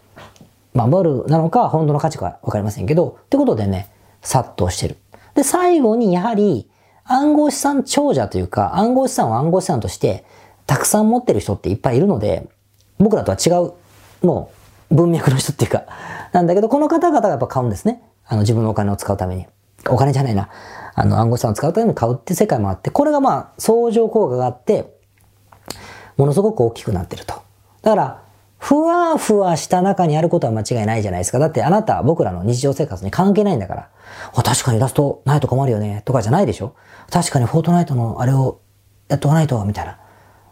[0.75, 4.97] まあバブルなのか本当の価値かわかりませんけど、ってことでね、殺到してる。
[5.35, 6.69] で、最後にやはり
[7.05, 10.25] 暗号資産長者というか、暗号資産を暗号資産として
[10.67, 12.49] たくさん持ってる人っていっぱいいるので、
[12.99, 13.73] 僕らとは違う、
[14.27, 14.51] も
[14.91, 15.85] う文脈の人っていうか、
[16.33, 18.03] なんだけど、この方々がやっぱ買うんですね。
[18.27, 19.47] あの自分のお金を使うために。
[19.89, 20.49] お金じゃないな。
[20.95, 24.95] あの暗号資産を使うために買うって世界もあって、これがまあ相乗効果があって、
[26.23, 27.35] ものすごく大きくなってると。
[27.83, 28.23] だから、
[28.59, 31.41] ふわふわした中にあることは間違いないじゃないですか。
[31.41, 33.89] だってあなた、僕らの日常生活に関係ないんだから。
[34.45, 36.03] 確かにイラストないと困るよね。
[36.05, 36.77] とかじゃないでしょ
[37.11, 38.61] 確かにフォートナイトのあれを
[39.09, 39.99] やっとかないと、みたいな。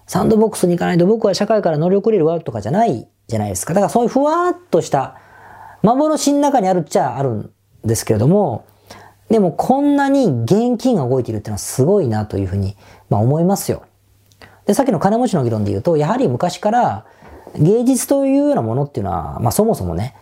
[0.09, 3.74] サンドボックスに行かないと僕は社会から乗り遅れるわ、とかじゃないじゃないですか。
[3.74, 5.16] だからそういうふわっとした
[5.83, 7.52] 幻の中にあるっちゃあるん
[7.85, 8.64] ですけれども、
[9.28, 12.76] でもこんなに現金が動いているっていうのはすごいなというふうに、
[13.09, 13.85] まあ、思いますよ。
[14.70, 17.04] で、さっきの金持ちの議論で言うと、やはり昔から
[17.59, 20.14] 芸術というようなものっていうのは、まあそもそもね、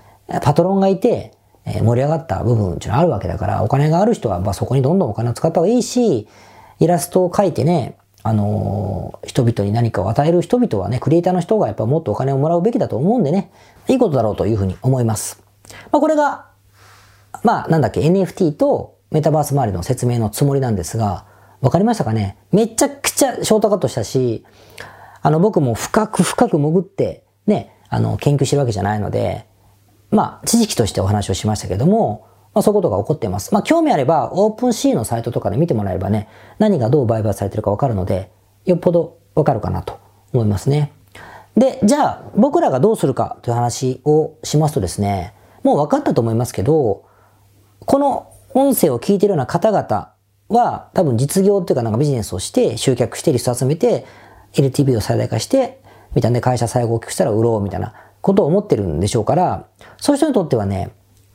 [0.42, 1.34] パトロンがいて、
[1.66, 6.28] え盛り上がった部分っていうのはあるわけだから、お金がある人はまそこにどんどんお金を使った方がいいし、
[6.80, 13.50] イラストを描いてね、あのー、人々に何かを与える人々はね、クリエイターの人がやっぱもっとお金をもらうべきだと思うんでね、
[13.86, 15.42] いいことだろうというふうに思います。
[15.92, 16.46] まあこれが、
[17.44, 21.26] まあなんだっけ、NFT とメタバース周りの説明のつもりなんですが、
[21.60, 22.36] わかりましたかね？
[22.52, 24.44] めちゃくちゃショートカットしたし、
[25.22, 29.46] あの僕も深く深く潜って、ね、あの、研究してるわけじゃないので、
[30.10, 33.52] まあ、知識としてお話をしましたけども、まあ、そういうことが起こっています。
[33.52, 38.30] まあ、興味あれば、オープンシーのサイトとかで見てもらえればね、何がどう売買されてるかわかるので、
[38.64, 39.98] よっぽどわかるかなと
[40.32, 40.92] 思いますね。
[41.56, 47.04] で、じゃあ、僕らがどうするかという話をしますとですね、もう分かったと思いますけど、
[47.80, 50.12] この音声を聞いてるような方々
[50.48, 54.06] は、多分実業っていうかなんかビジネスをして、集客してリスト集めて、
[54.54, 55.80] LTV を最大化して、
[56.14, 59.66] みたいな会社最後大きくしたら売ろうみたいなことを思ってるんでしょうから、
[59.98, 60.90] そういう人にとってはね、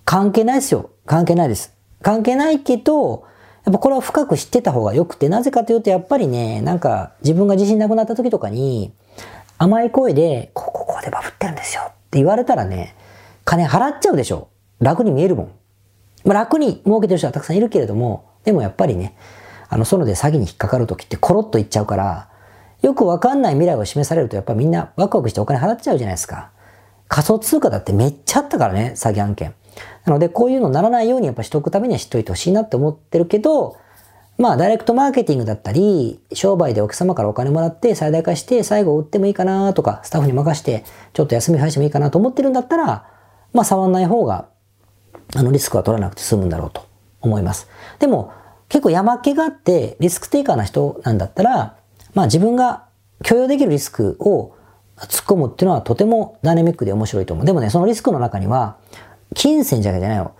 [0.05, 0.89] 関係ないですよ。
[1.05, 1.73] 関係ないです。
[2.01, 3.25] 関係ないけど、
[3.65, 8.93] やっぱこれは深く知ってた方が良くて、なぜかというとやっぱりね、なんか自分が自信なくなった時とかに、
[9.57, 12.95] 甘い声で、ここここでバフってるんですよって言われたらね、
[13.45, 14.49] 金払っちゃうでしょ。
[14.79, 15.51] 楽に見えるもん。
[16.25, 19.15] まあ、楽に儲けてる人はたくさんいるけれども、でもやっぱりね、
[19.69, 22.29] あの、そので詐欺に引っかかる時ってコロッといっちゃうから、
[22.81, 26.51] よくわかんない未来を示されるとやっぱみんなワクワクしてお金払っちゃうじゃないですか。
[27.07, 29.53] 仮想通貨だってめっちゃあったからね、詐欺案件。
[30.05, 33.77] なのでこういうのならないようにやっぱしとくためには知っといてほしいなって思ってるけど、
[34.37, 43.07] まあダイレクトマーケティングだったり、商売でお客様からお金もらって最大化して最後売ってもいいかなとか、スタッフに任してちょっと休み増やしてもいいかなと思ってるんだったら、
[43.53, 44.47] まあ触んない方が、
[45.35, 46.85] あのリスクは取らなくて済むんだろうと
[47.23, 47.67] 思います。
[47.99, 48.31] でも
[48.69, 51.77] 結構山気があってリスクテイカーな人なんだったら、
[52.13, 52.85] まあ自分が
[53.23, 54.55] 許容できるリスクを
[54.97, 57.45] 突っ込むっていうのはとてもダイナミックで面白いと思う。
[57.45, 58.77] でもね、そのリスクの中には、
[59.33, 60.33] 金銭じゃないよ。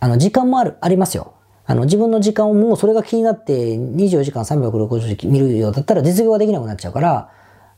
[0.00, 1.34] あの、時間もある、ありますよ。
[1.64, 7.30] あの、自分の時間をもうそれが気になって24時間360時見るようだったら実業ができなくなっちゃうから、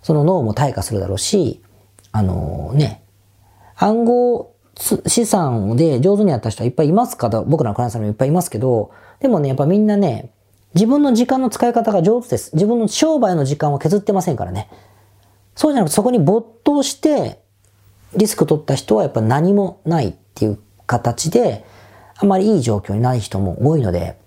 [0.02, 1.62] その脳も退化するだろうし、
[2.12, 3.04] あのね、
[3.76, 10.30] 暗号資産で上手にやった人はいっぱいいますか僕らのクライアントさんもいっぱいいますけど、でもね、やっぱみんなね、
[10.74, 12.50] 自分の時間の使い方が上手です。
[12.54, 14.68] 自分の商売の時間を削ってませんからね。
[15.54, 17.40] そうじゃなくてそこに没頭して
[18.16, 21.64] リスク取った人はやっぱ何もないっていう形で、
[22.16, 24.18] あまりいい状況にない人も多いので、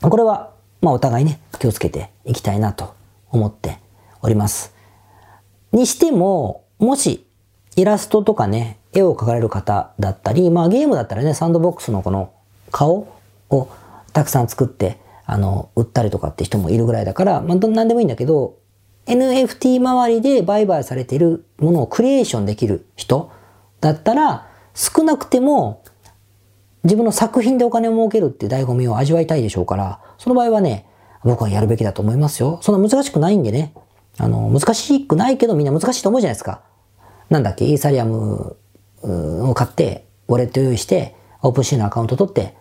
[0.00, 2.94] これは、まあお互いね、気をつけていきたいなと
[3.30, 3.78] 思って
[4.22, 4.74] おります。
[5.72, 7.26] にしても、もし、
[7.76, 12.32] イラストとかね、絵を描かれる方だったり、まあゲームだったらね、サンドボックスのこの
[12.70, 13.08] 顔
[13.50, 13.68] を
[14.12, 18.56] たくさん作って、あの、売ったりとかって人もいるぐらいだから、まあ何でもいいんだけど、
[19.06, 23.30] NFT 周りで売買されているものをクリエーションできる人
[23.80, 25.82] だったら、少なくても
[26.84, 30.86] 自分の作品でお金を儲けるっていう醍醐味を味わいたいでしょうから、その場合はね、
[31.24, 32.58] 僕はやるべきだと思いますよ。
[32.62, 33.74] そんな難しくないんでね。
[34.18, 36.62] あの、難しくないけどみんな難しいと思うじゃないですか。
[37.28, 38.56] なんだっけ、イーサリアム
[39.02, 42.54] を買って、ウォレット用意して、オープンシーのアカウント取って、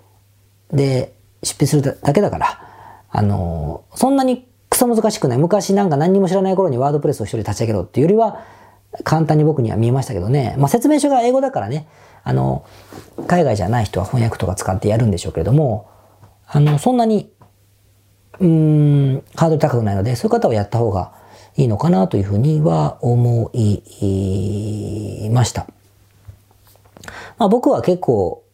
[0.71, 2.61] で、出費するだけだから、
[3.09, 5.37] あの、そんなにクソ難しくない。
[5.37, 8.43] 昔なんか何にも知らない頃にワードプレスを一人立ち上げろっていうよりは、
[9.03, 10.55] 簡単に僕には見えましたけどね。
[10.57, 11.87] まあ、説明書が英語だからね、
[12.23, 12.65] あの、
[13.27, 15.89] 海外じゃない人は翻訳とか使ってやるんでしょうけれども、
[16.47, 17.31] あの、そんなに、
[18.39, 18.47] うー
[19.17, 21.13] ん、ハードル高くないので、そういう方はやった方が
[21.55, 25.67] いいのかなというふうには思いました。
[27.39, 28.45] まあ、僕は結構、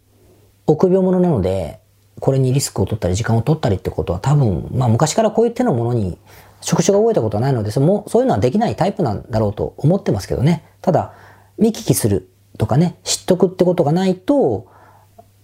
[0.68, 1.82] 臆病者なので、
[2.20, 6.18] これにリスクを取ったり時間を取ったりってことは多分、まあ昔からこういう手のものに
[6.62, 10.64] 職種が覚えたことはないので、そもそういうのはできないタイプなんだろうと思ってますけどね。
[10.82, 11.14] ただ、
[11.58, 14.68] 見聞きするとかね、知っとくってことがないと、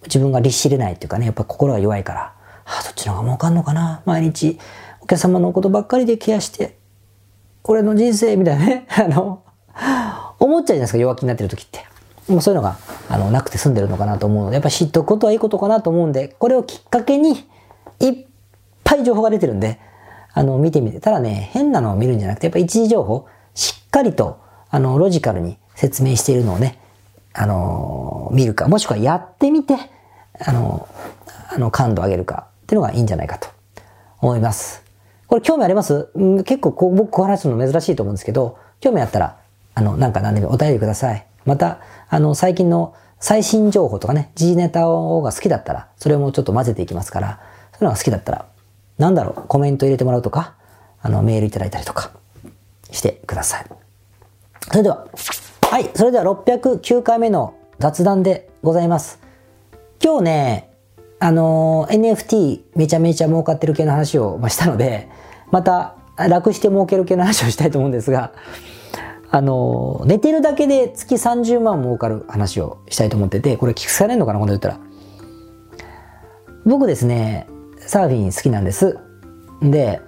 [0.04, 2.20] 自分が律しれないっていうかね、やっぱ心が弱いから、
[2.64, 4.58] はあ、そっちの方が儲かんのかな毎日
[5.00, 6.78] お客様のことばっかりでケアして、
[7.64, 9.42] 俺の人生みたいなね、 あの、
[10.40, 11.91] 思っちゃうじゃないですか、弱気になってる時って。
[12.28, 12.76] もうそういうのが、
[13.08, 17.48] あの、なくて済んでるのかなと思うので、やっぱ知っとくことはいいことかなと思うんで、これをきっかけに、
[18.00, 18.26] いっ
[18.84, 19.80] ぱい情報が出てるんで、
[20.32, 21.00] あの、見てみて。
[21.00, 26.78] ただね、変なのを見るんじゃなくて、やっぱ一時情報、しっかりと、あの、ロジカルに説明しているのをね、
[27.34, 29.76] あの、見るか、もしくはやってみて、
[30.40, 30.88] あの、
[31.54, 33.48] あの、感度を上げるかっていうのがいいんじゃないかと
[34.20, 34.82] 思います。
[35.26, 36.08] これ興味あります？
[36.44, 39.38] 結構こう僕こう話すの珍しいと思うんですけど、興味あったら、
[39.74, 41.26] あの、なんか何でもお便りください。
[41.44, 47.40] また、あの、最近の最新情報とかね、G ネタをが好きだったら、それもちょっと混ぜていきますから、
[47.72, 48.46] そういうのが好きだったら、
[48.98, 50.54] なんだろう、コメント入れてもらうとか、
[51.00, 52.10] あの、メールいただいたりとか
[52.90, 53.66] してください。
[54.70, 55.06] それでは、
[55.70, 59.20] はい、それでは609回目の雑談でございます。
[60.02, 60.70] 今日ね、
[61.18, 65.08] あの、NFT めちゃめちゃ儲かってる系の話をしたので、
[65.52, 68.32] また楽して儲ける系の話をしたいと思うんですが、
[69.34, 74.78] あの、寝てるだけで月30万儲かる話をしたいと思ってて、これ聞かれんのかなこの言ったら。
[76.66, 78.98] 僕ですね、サーフィン好きなんです。
[79.62, 80.02] で、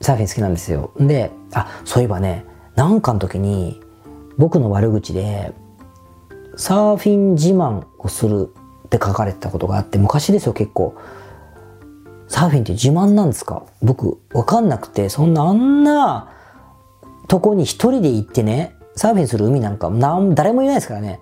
[0.00, 0.92] サーフィン好きなんですよ。
[1.00, 3.80] で、あ、そういえばね、なんかの時に
[4.38, 5.52] 僕の悪口で、
[6.54, 8.54] サーフィン自慢をする
[8.86, 10.94] って書かれてたことがあって、昔ですよ結構。
[12.28, 13.64] サーフィンって自慢なんですか？
[13.82, 16.32] 僕、わかんなくて、そんなあんな、
[17.30, 21.20] とこに一人で行ってね、サーフィンする海なんかなん誰もいないですからね。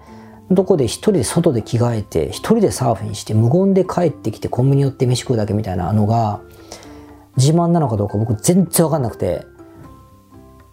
[0.50, 6.40] どこで一人で外で着替えて、一人でサーフィンして、無言で帰ってきてコンビニ寄って飯食うだけみたいなのが、
[7.36, 9.46] 自慢なのかどうか僕全然わかんなくて、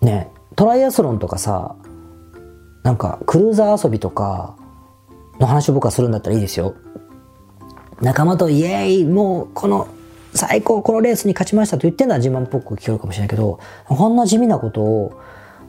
[0.01, 1.75] ね、トライアスロンとかさ、
[2.83, 4.55] なんかクルーザー遊びとか
[5.41, 6.75] の話を僕はするんだったらいいですよ。
[7.99, 9.89] 仲間とイエーイもうこの
[10.35, 15.19] 最高このレースに勝ちましたと言ってるのは自慢っぽく聞こえるかもしれないけど、こんな地味なことを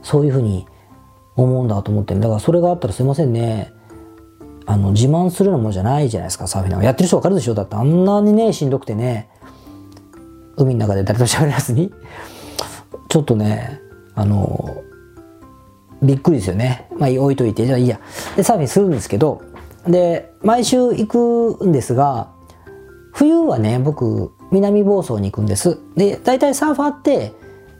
[0.02, 0.66] そういうふうに
[1.36, 2.14] 思うんだと思って。
[2.14, 3.72] だからそれがあったらすいませんね。
[4.66, 6.86] あの、自慢するようなもじゃないじゃないですか、サーフィンなんか。
[6.86, 7.54] やってる人わかるでしょ？
[7.54, 9.30] だってあんなにね、しんどくてね、
[10.56, 11.92] 海の中で誰と喋らずに。
[13.08, 13.80] ちょっとね、
[14.16, 14.82] あの、
[16.02, 16.88] びっくりですよね。
[16.98, 18.00] まあ置いといて、じゃあいいや。
[18.34, 19.42] で、サーフィンするんですけど、
[19.86, 22.32] で、毎週行くんですが、
[23.12, 25.78] 冬はね、僕、南房総に行くんです。
[25.96, 27.32] で、大体サーファーって、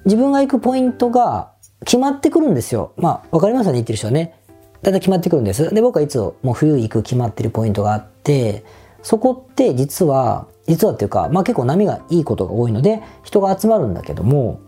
[0.05, 1.53] 自分が行くポイントが
[1.85, 2.93] 決まってくるんですよ。
[2.97, 4.35] まあ、わかりますよね、言ってる人はね。
[4.83, 5.75] 大体決まってくるんです。
[5.75, 8.65] で、僕はいつも冬行く決まってるポイントがあって、
[9.03, 14.61] そこって実は、実はっていうか、まあ結構波がいいことが多いので、人が集まるんだけども、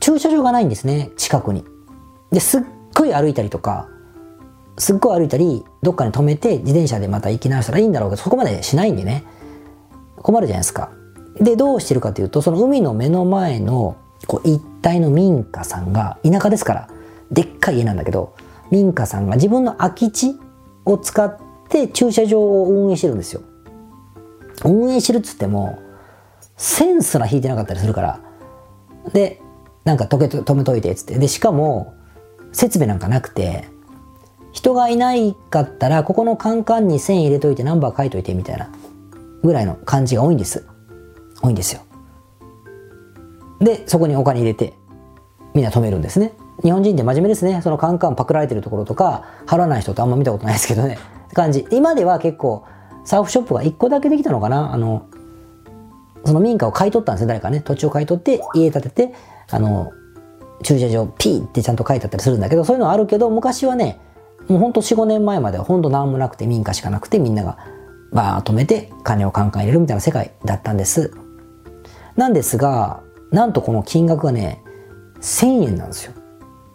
[0.00, 1.64] 駐車場がないんですね、近くに。
[2.30, 2.62] で、すっ
[2.94, 3.88] ごい歩いたりとか、
[4.76, 9.24] すっごい歩いたり、どっかに止めて自転車でまた行き直したらいいんだろうけど、そこまでしないんでね、
[10.16, 10.90] 困るじゃないですか。
[11.40, 16.88] で、どうしてるかというと、その海の目の前のこう一帯の民家さんが、田舎ですから、
[17.30, 18.34] でっかい家なんだけど、
[18.70, 20.36] 民家さんが自分の空き地
[20.84, 23.42] を使って駐車場を運営してるんですよ。
[24.64, 25.78] 運営してるっつっても、
[26.56, 28.20] センスな引いてなかったりするから。
[29.12, 29.40] で、
[29.84, 31.18] なんか止め止めといてっつって。
[31.18, 31.94] で、しかも、
[32.52, 33.68] 設備なんかなくて、
[34.52, 38.70] 人がいないかったら、ここのカンカンに線入れといてナンバー書いといてみたいな
[39.42, 40.66] ぐらいの感じが多いんです。
[41.42, 41.82] 多いんですよ。
[43.60, 44.74] で、そこにお金入れて、
[45.54, 46.32] みんな止めるんですね。
[46.62, 47.60] 日本人って真面目ですね。
[47.62, 50.98] そのカンカンパクられてるところとか、払わない人ってあんま見たことないですけどね。
[51.26, 51.66] って感じ。
[51.70, 52.64] 今では結構、
[53.04, 55.06] サーフショップが1個だけできたのかなあの、
[56.24, 57.60] その民家を買い取ったんですね、誰かね。
[57.60, 59.14] 土地を買い取って、家建てて、
[59.50, 59.92] あの、
[60.62, 64.00] 駐車場 P ってちゃんと書いてあったりするんだけど、そういうのはあるけど、昔はね、
[64.48, 67.58] もうほんと4、5年前まではほんと何もなくて民家しかなくてみんなが
[68.12, 71.12] バー止めて金をカンカン入れるみたいな世界だったんです。
[72.18, 73.00] なんですが、
[73.30, 74.60] なんとこの金額がね、
[75.20, 76.12] 1000円なんですよ。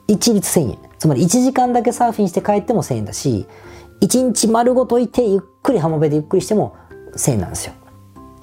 [0.07, 0.77] 一律1000円。
[0.97, 3.45] つまり1時間だけサーフィンして帰っても1000円だし、
[3.99, 6.77] 1日丸ごといてゆっくり浜辺でゆっくりしても
[7.17, 7.73] 1000円なんですよ。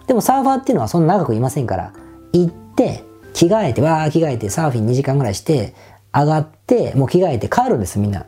[0.07, 1.95] でもサーファーっていうのはそんな長くいませんから、
[2.35, 5.75] 行って、着替えて、わー着替えてサーフィン2時間ぐらいして、
[6.13, 8.27] 上がって、もう着替えて帰るんです、みんな。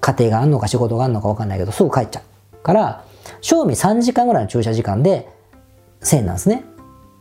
[0.00, 2.64] 家庭があんのか仕事があんのかわかんないけど、すぐ帰っちゃう。
[2.64, 3.04] から、
[3.42, 5.28] 賞味3時間ぐらいの駐車時間で
[6.00, 6.64] 1000円なんですね。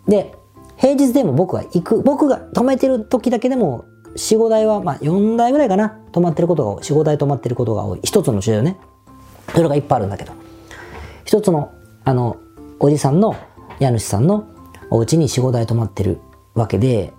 [0.07, 0.33] で、
[0.77, 6.83] 平日でも僕が行く、僕が止めてる時だけでも4、5台は、まあ4台ぐらいかな、止まってることが多い。
[6.83, 7.99] 4、5台止まってることが多い。
[8.03, 8.77] 一つの駐車場ね。
[9.53, 10.33] それがいっぱいあるんだけど。
[11.25, 11.71] 一つの、
[12.03, 12.37] あの、
[12.79, 13.35] おじさんの、
[13.79, 14.47] 家主さんの
[14.89, 16.19] お家に4、5台止まってる
[16.53, 17.13] わけで、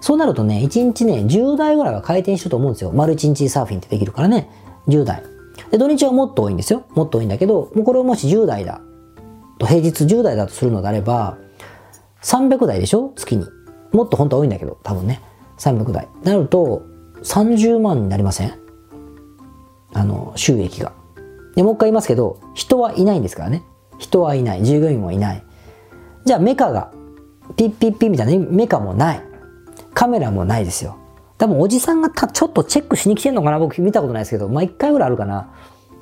[0.00, 2.92] そうなるとね、1日ね、10台ぐらいは回転してると思うんですよ。
[2.92, 4.50] 丸1日サーフィンってできるからね。
[4.88, 5.22] 10台。
[5.70, 6.84] で、土日はもっと多いんですよ。
[6.94, 8.80] もっと多いんだけど、もうこれをもし10台だ
[9.58, 11.38] と、平日10台だとするのであれば、
[12.22, 13.12] 300台でしょ？
[13.16, 13.46] 月に。
[13.92, 15.20] もっと本当は多いんだけど、多分ね。
[15.58, 16.08] 300台。
[16.22, 16.82] なると、
[17.22, 18.52] 30万になりません？
[19.92, 20.92] あの、収益が。
[21.54, 23.62] で、もう一回言いますけど、人はいないんですからね。
[23.98, 24.64] 人はいない。
[24.64, 25.44] 従業員もいない。
[26.24, 26.92] じゃあメカが、
[27.56, 29.22] ピッピッピみたいなメカもない。
[29.92, 30.96] カメラもないですよ。
[31.36, 33.58] 多分おじさんがたちょっとチェックしに来てんのかな？
[33.58, 35.52] 僕見たことないですけど、まあ一回ぐらいあるかな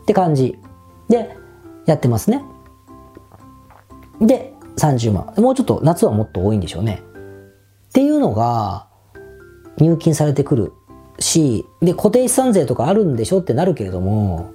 [0.02, 0.58] って感じ
[1.08, 1.36] で
[1.86, 2.44] やってますね。
[4.20, 5.34] で、30万。
[5.36, 7.02] もうちょっと夏はもっと多いんでしょうね。
[7.88, 8.86] っていうのが
[9.78, 10.72] 入金されてくる
[11.18, 14.52] し、で、固定資産税とかあるんでしょってなるけれども、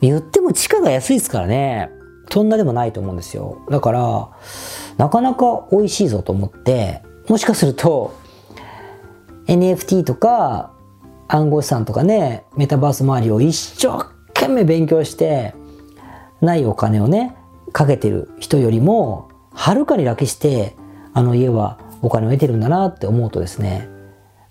[0.00, 1.90] 言っても地価が安いですからね。
[2.30, 3.58] そんなでもないと思うんですよ。
[3.70, 4.28] だから、
[4.96, 8.14] なかなか美味しいぞと思って、もしかすると、
[9.46, 10.72] NFT とか
[11.28, 15.54] 暗号資産とかね、メタバース周りを一生懸命勉強して、
[16.40, 17.36] ないお金をね、
[17.72, 20.74] かけてる人よりも、はるかに楽して、
[21.12, 23.88] あの家はお金を得てるんだなって思うとですね、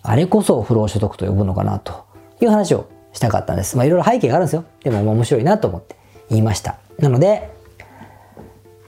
[0.01, 2.05] あれこそ不労所得と呼ぶのかなと
[2.41, 3.77] いう話をしたかったんです。
[3.77, 4.65] まあいろいろ背景があるんですよ。
[4.83, 5.95] でも面白いなと思って
[6.29, 6.77] 言いました。
[6.99, 7.51] なので、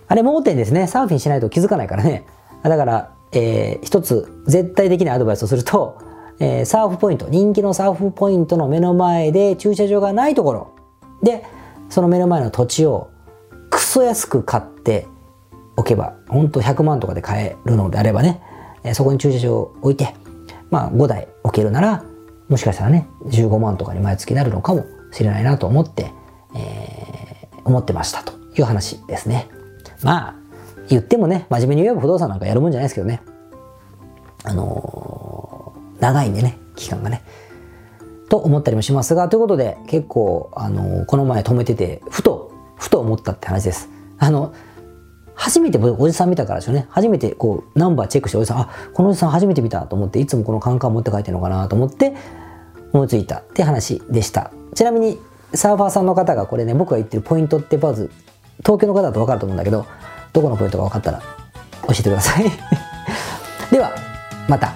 [0.08, 0.88] あれ盲点ですね。
[0.88, 2.26] サーフィンしないと気づかないからね。
[2.64, 5.98] だから、えー、一つ絶対的なアドバイスをすると、
[6.40, 10.76] えー、サーフポイント、人気のサーフポイントの目の前で駐車場がないところ
[11.24, 11.46] で、
[11.90, 13.10] その目の前の土地を
[13.70, 15.08] クソ安く買って
[15.78, 18.42] おけば、本当100万とかで買えるのであればね、
[18.84, 20.16] えー、そこに駐車場を置いて、
[20.70, 22.04] まあ5台置けるなら、
[22.48, 26.12] もしかしたらね、15万とかに毎月なるのかもしれないなと思って、
[26.56, 29.50] えー、思ってましたという話ですね。
[30.04, 30.36] まあ、
[30.88, 33.22] 言ってもね、真面目に言えば不動産なんかやるもんじゃないですけどね。
[34.44, 37.24] あのー、長いんでね、期間がね。
[38.30, 43.90] と思ったりもしますが、ということで、結構、あのー、この前止めてて、ふと、ふと思ったって話です。
[44.20, 44.54] あの、
[45.36, 46.88] 初めておじさん見たからですよね。
[46.90, 52.14] 初めてこう、ナンバーチェックしておじさん、あ、このおじさん初めて見たと思って、いつもこのカンカン持って帰ってるのかなと思って、
[52.94, 54.52] 思いついたって話でした。
[54.74, 55.20] ちなみに、
[55.54, 58.10] サーファーさんの方がこれね、僕が言ってるポイントってまず、
[58.60, 59.86] 東京の方だとわかると思うんだけど、
[60.36, 61.20] どこのポイントか分かったら
[61.88, 62.44] 教えてください
[63.72, 63.92] では
[64.50, 64.76] また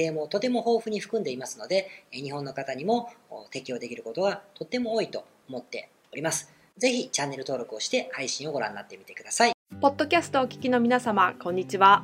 [0.09, 3.11] もとても豊富に含んでいますので、日本の方にも
[3.51, 6.51] 適用できることがとっても多いと思っております。
[6.77, 9.51] ぜひチャンネル登録をして配信をご覧になってみてください。
[9.79, 12.03] ポッドキャストをお聞きの皆様、こんにちは。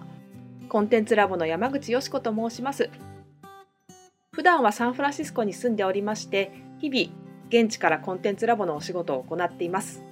[0.70, 2.90] コンテンツラボの山口よし子と申します。
[4.32, 7.12] 普段はサンフランシスコに住んでおりまして、日々
[7.50, 10.04] 現地からコンテンツラボのお仕事を行っています。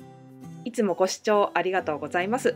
[0.64, 2.56] いつもご視聴ありがとうございます。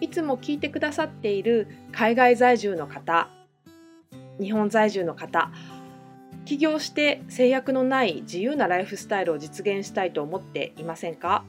[0.00, 3.28] いつも聞いてくださっている海外在住の方、
[4.40, 5.50] 日本在住の方、
[6.44, 11.44] 起業して制約のない自由なライフスタイルを実現したいと思っていませんか？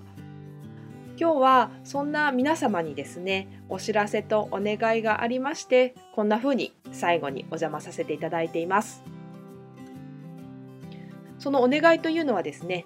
[1.18, 9.04] 今日はそんな皆様にですねお知らせとお願いがありましてこんな風に最後にお邪魔させていただいています。
[11.38, 12.86] そのお願いというのはですね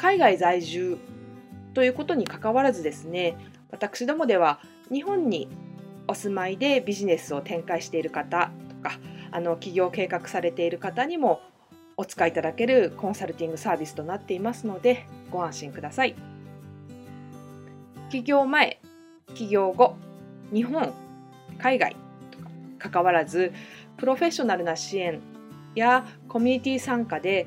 [0.00, 0.96] 海外在住
[1.74, 3.36] ということにかかわらずですね
[3.70, 4.58] 私どもでは
[4.90, 5.46] 日本に
[6.08, 8.98] お住まいでビジネスを展開している方とか
[9.30, 11.42] あの起業計画されている方にも
[11.98, 16.16] お使いいただけるコンサルティングサービスとなっていますのでご安心ください。
[18.08, 18.80] 起業前
[19.34, 19.96] 起業後
[20.50, 20.94] 日本
[21.58, 21.94] 海外
[22.30, 22.38] と
[22.78, 23.52] かかわらず
[23.98, 25.20] プロフェッショナルな支援
[25.74, 27.46] やコミュニティ参加で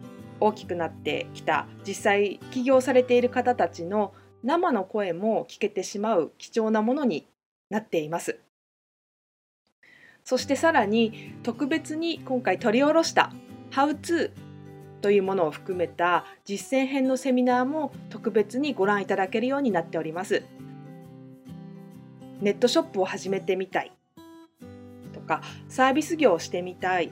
[0.41, 4.13] 大きくなってきた実際起業されている方たちの
[4.43, 7.27] 生の声も聞けてしまう貴重なものに
[7.69, 8.39] なっています。
[10.23, 13.31] そしてさらに特別に今回取り下ろした
[13.71, 14.31] How to
[15.01, 20.43] というものを含めた実践編のセミナーも特別にご覧いただけるようになっております。
[22.39, 23.91] ネットショップを始めてみたい
[25.13, 27.11] とかサービス業をしてみたい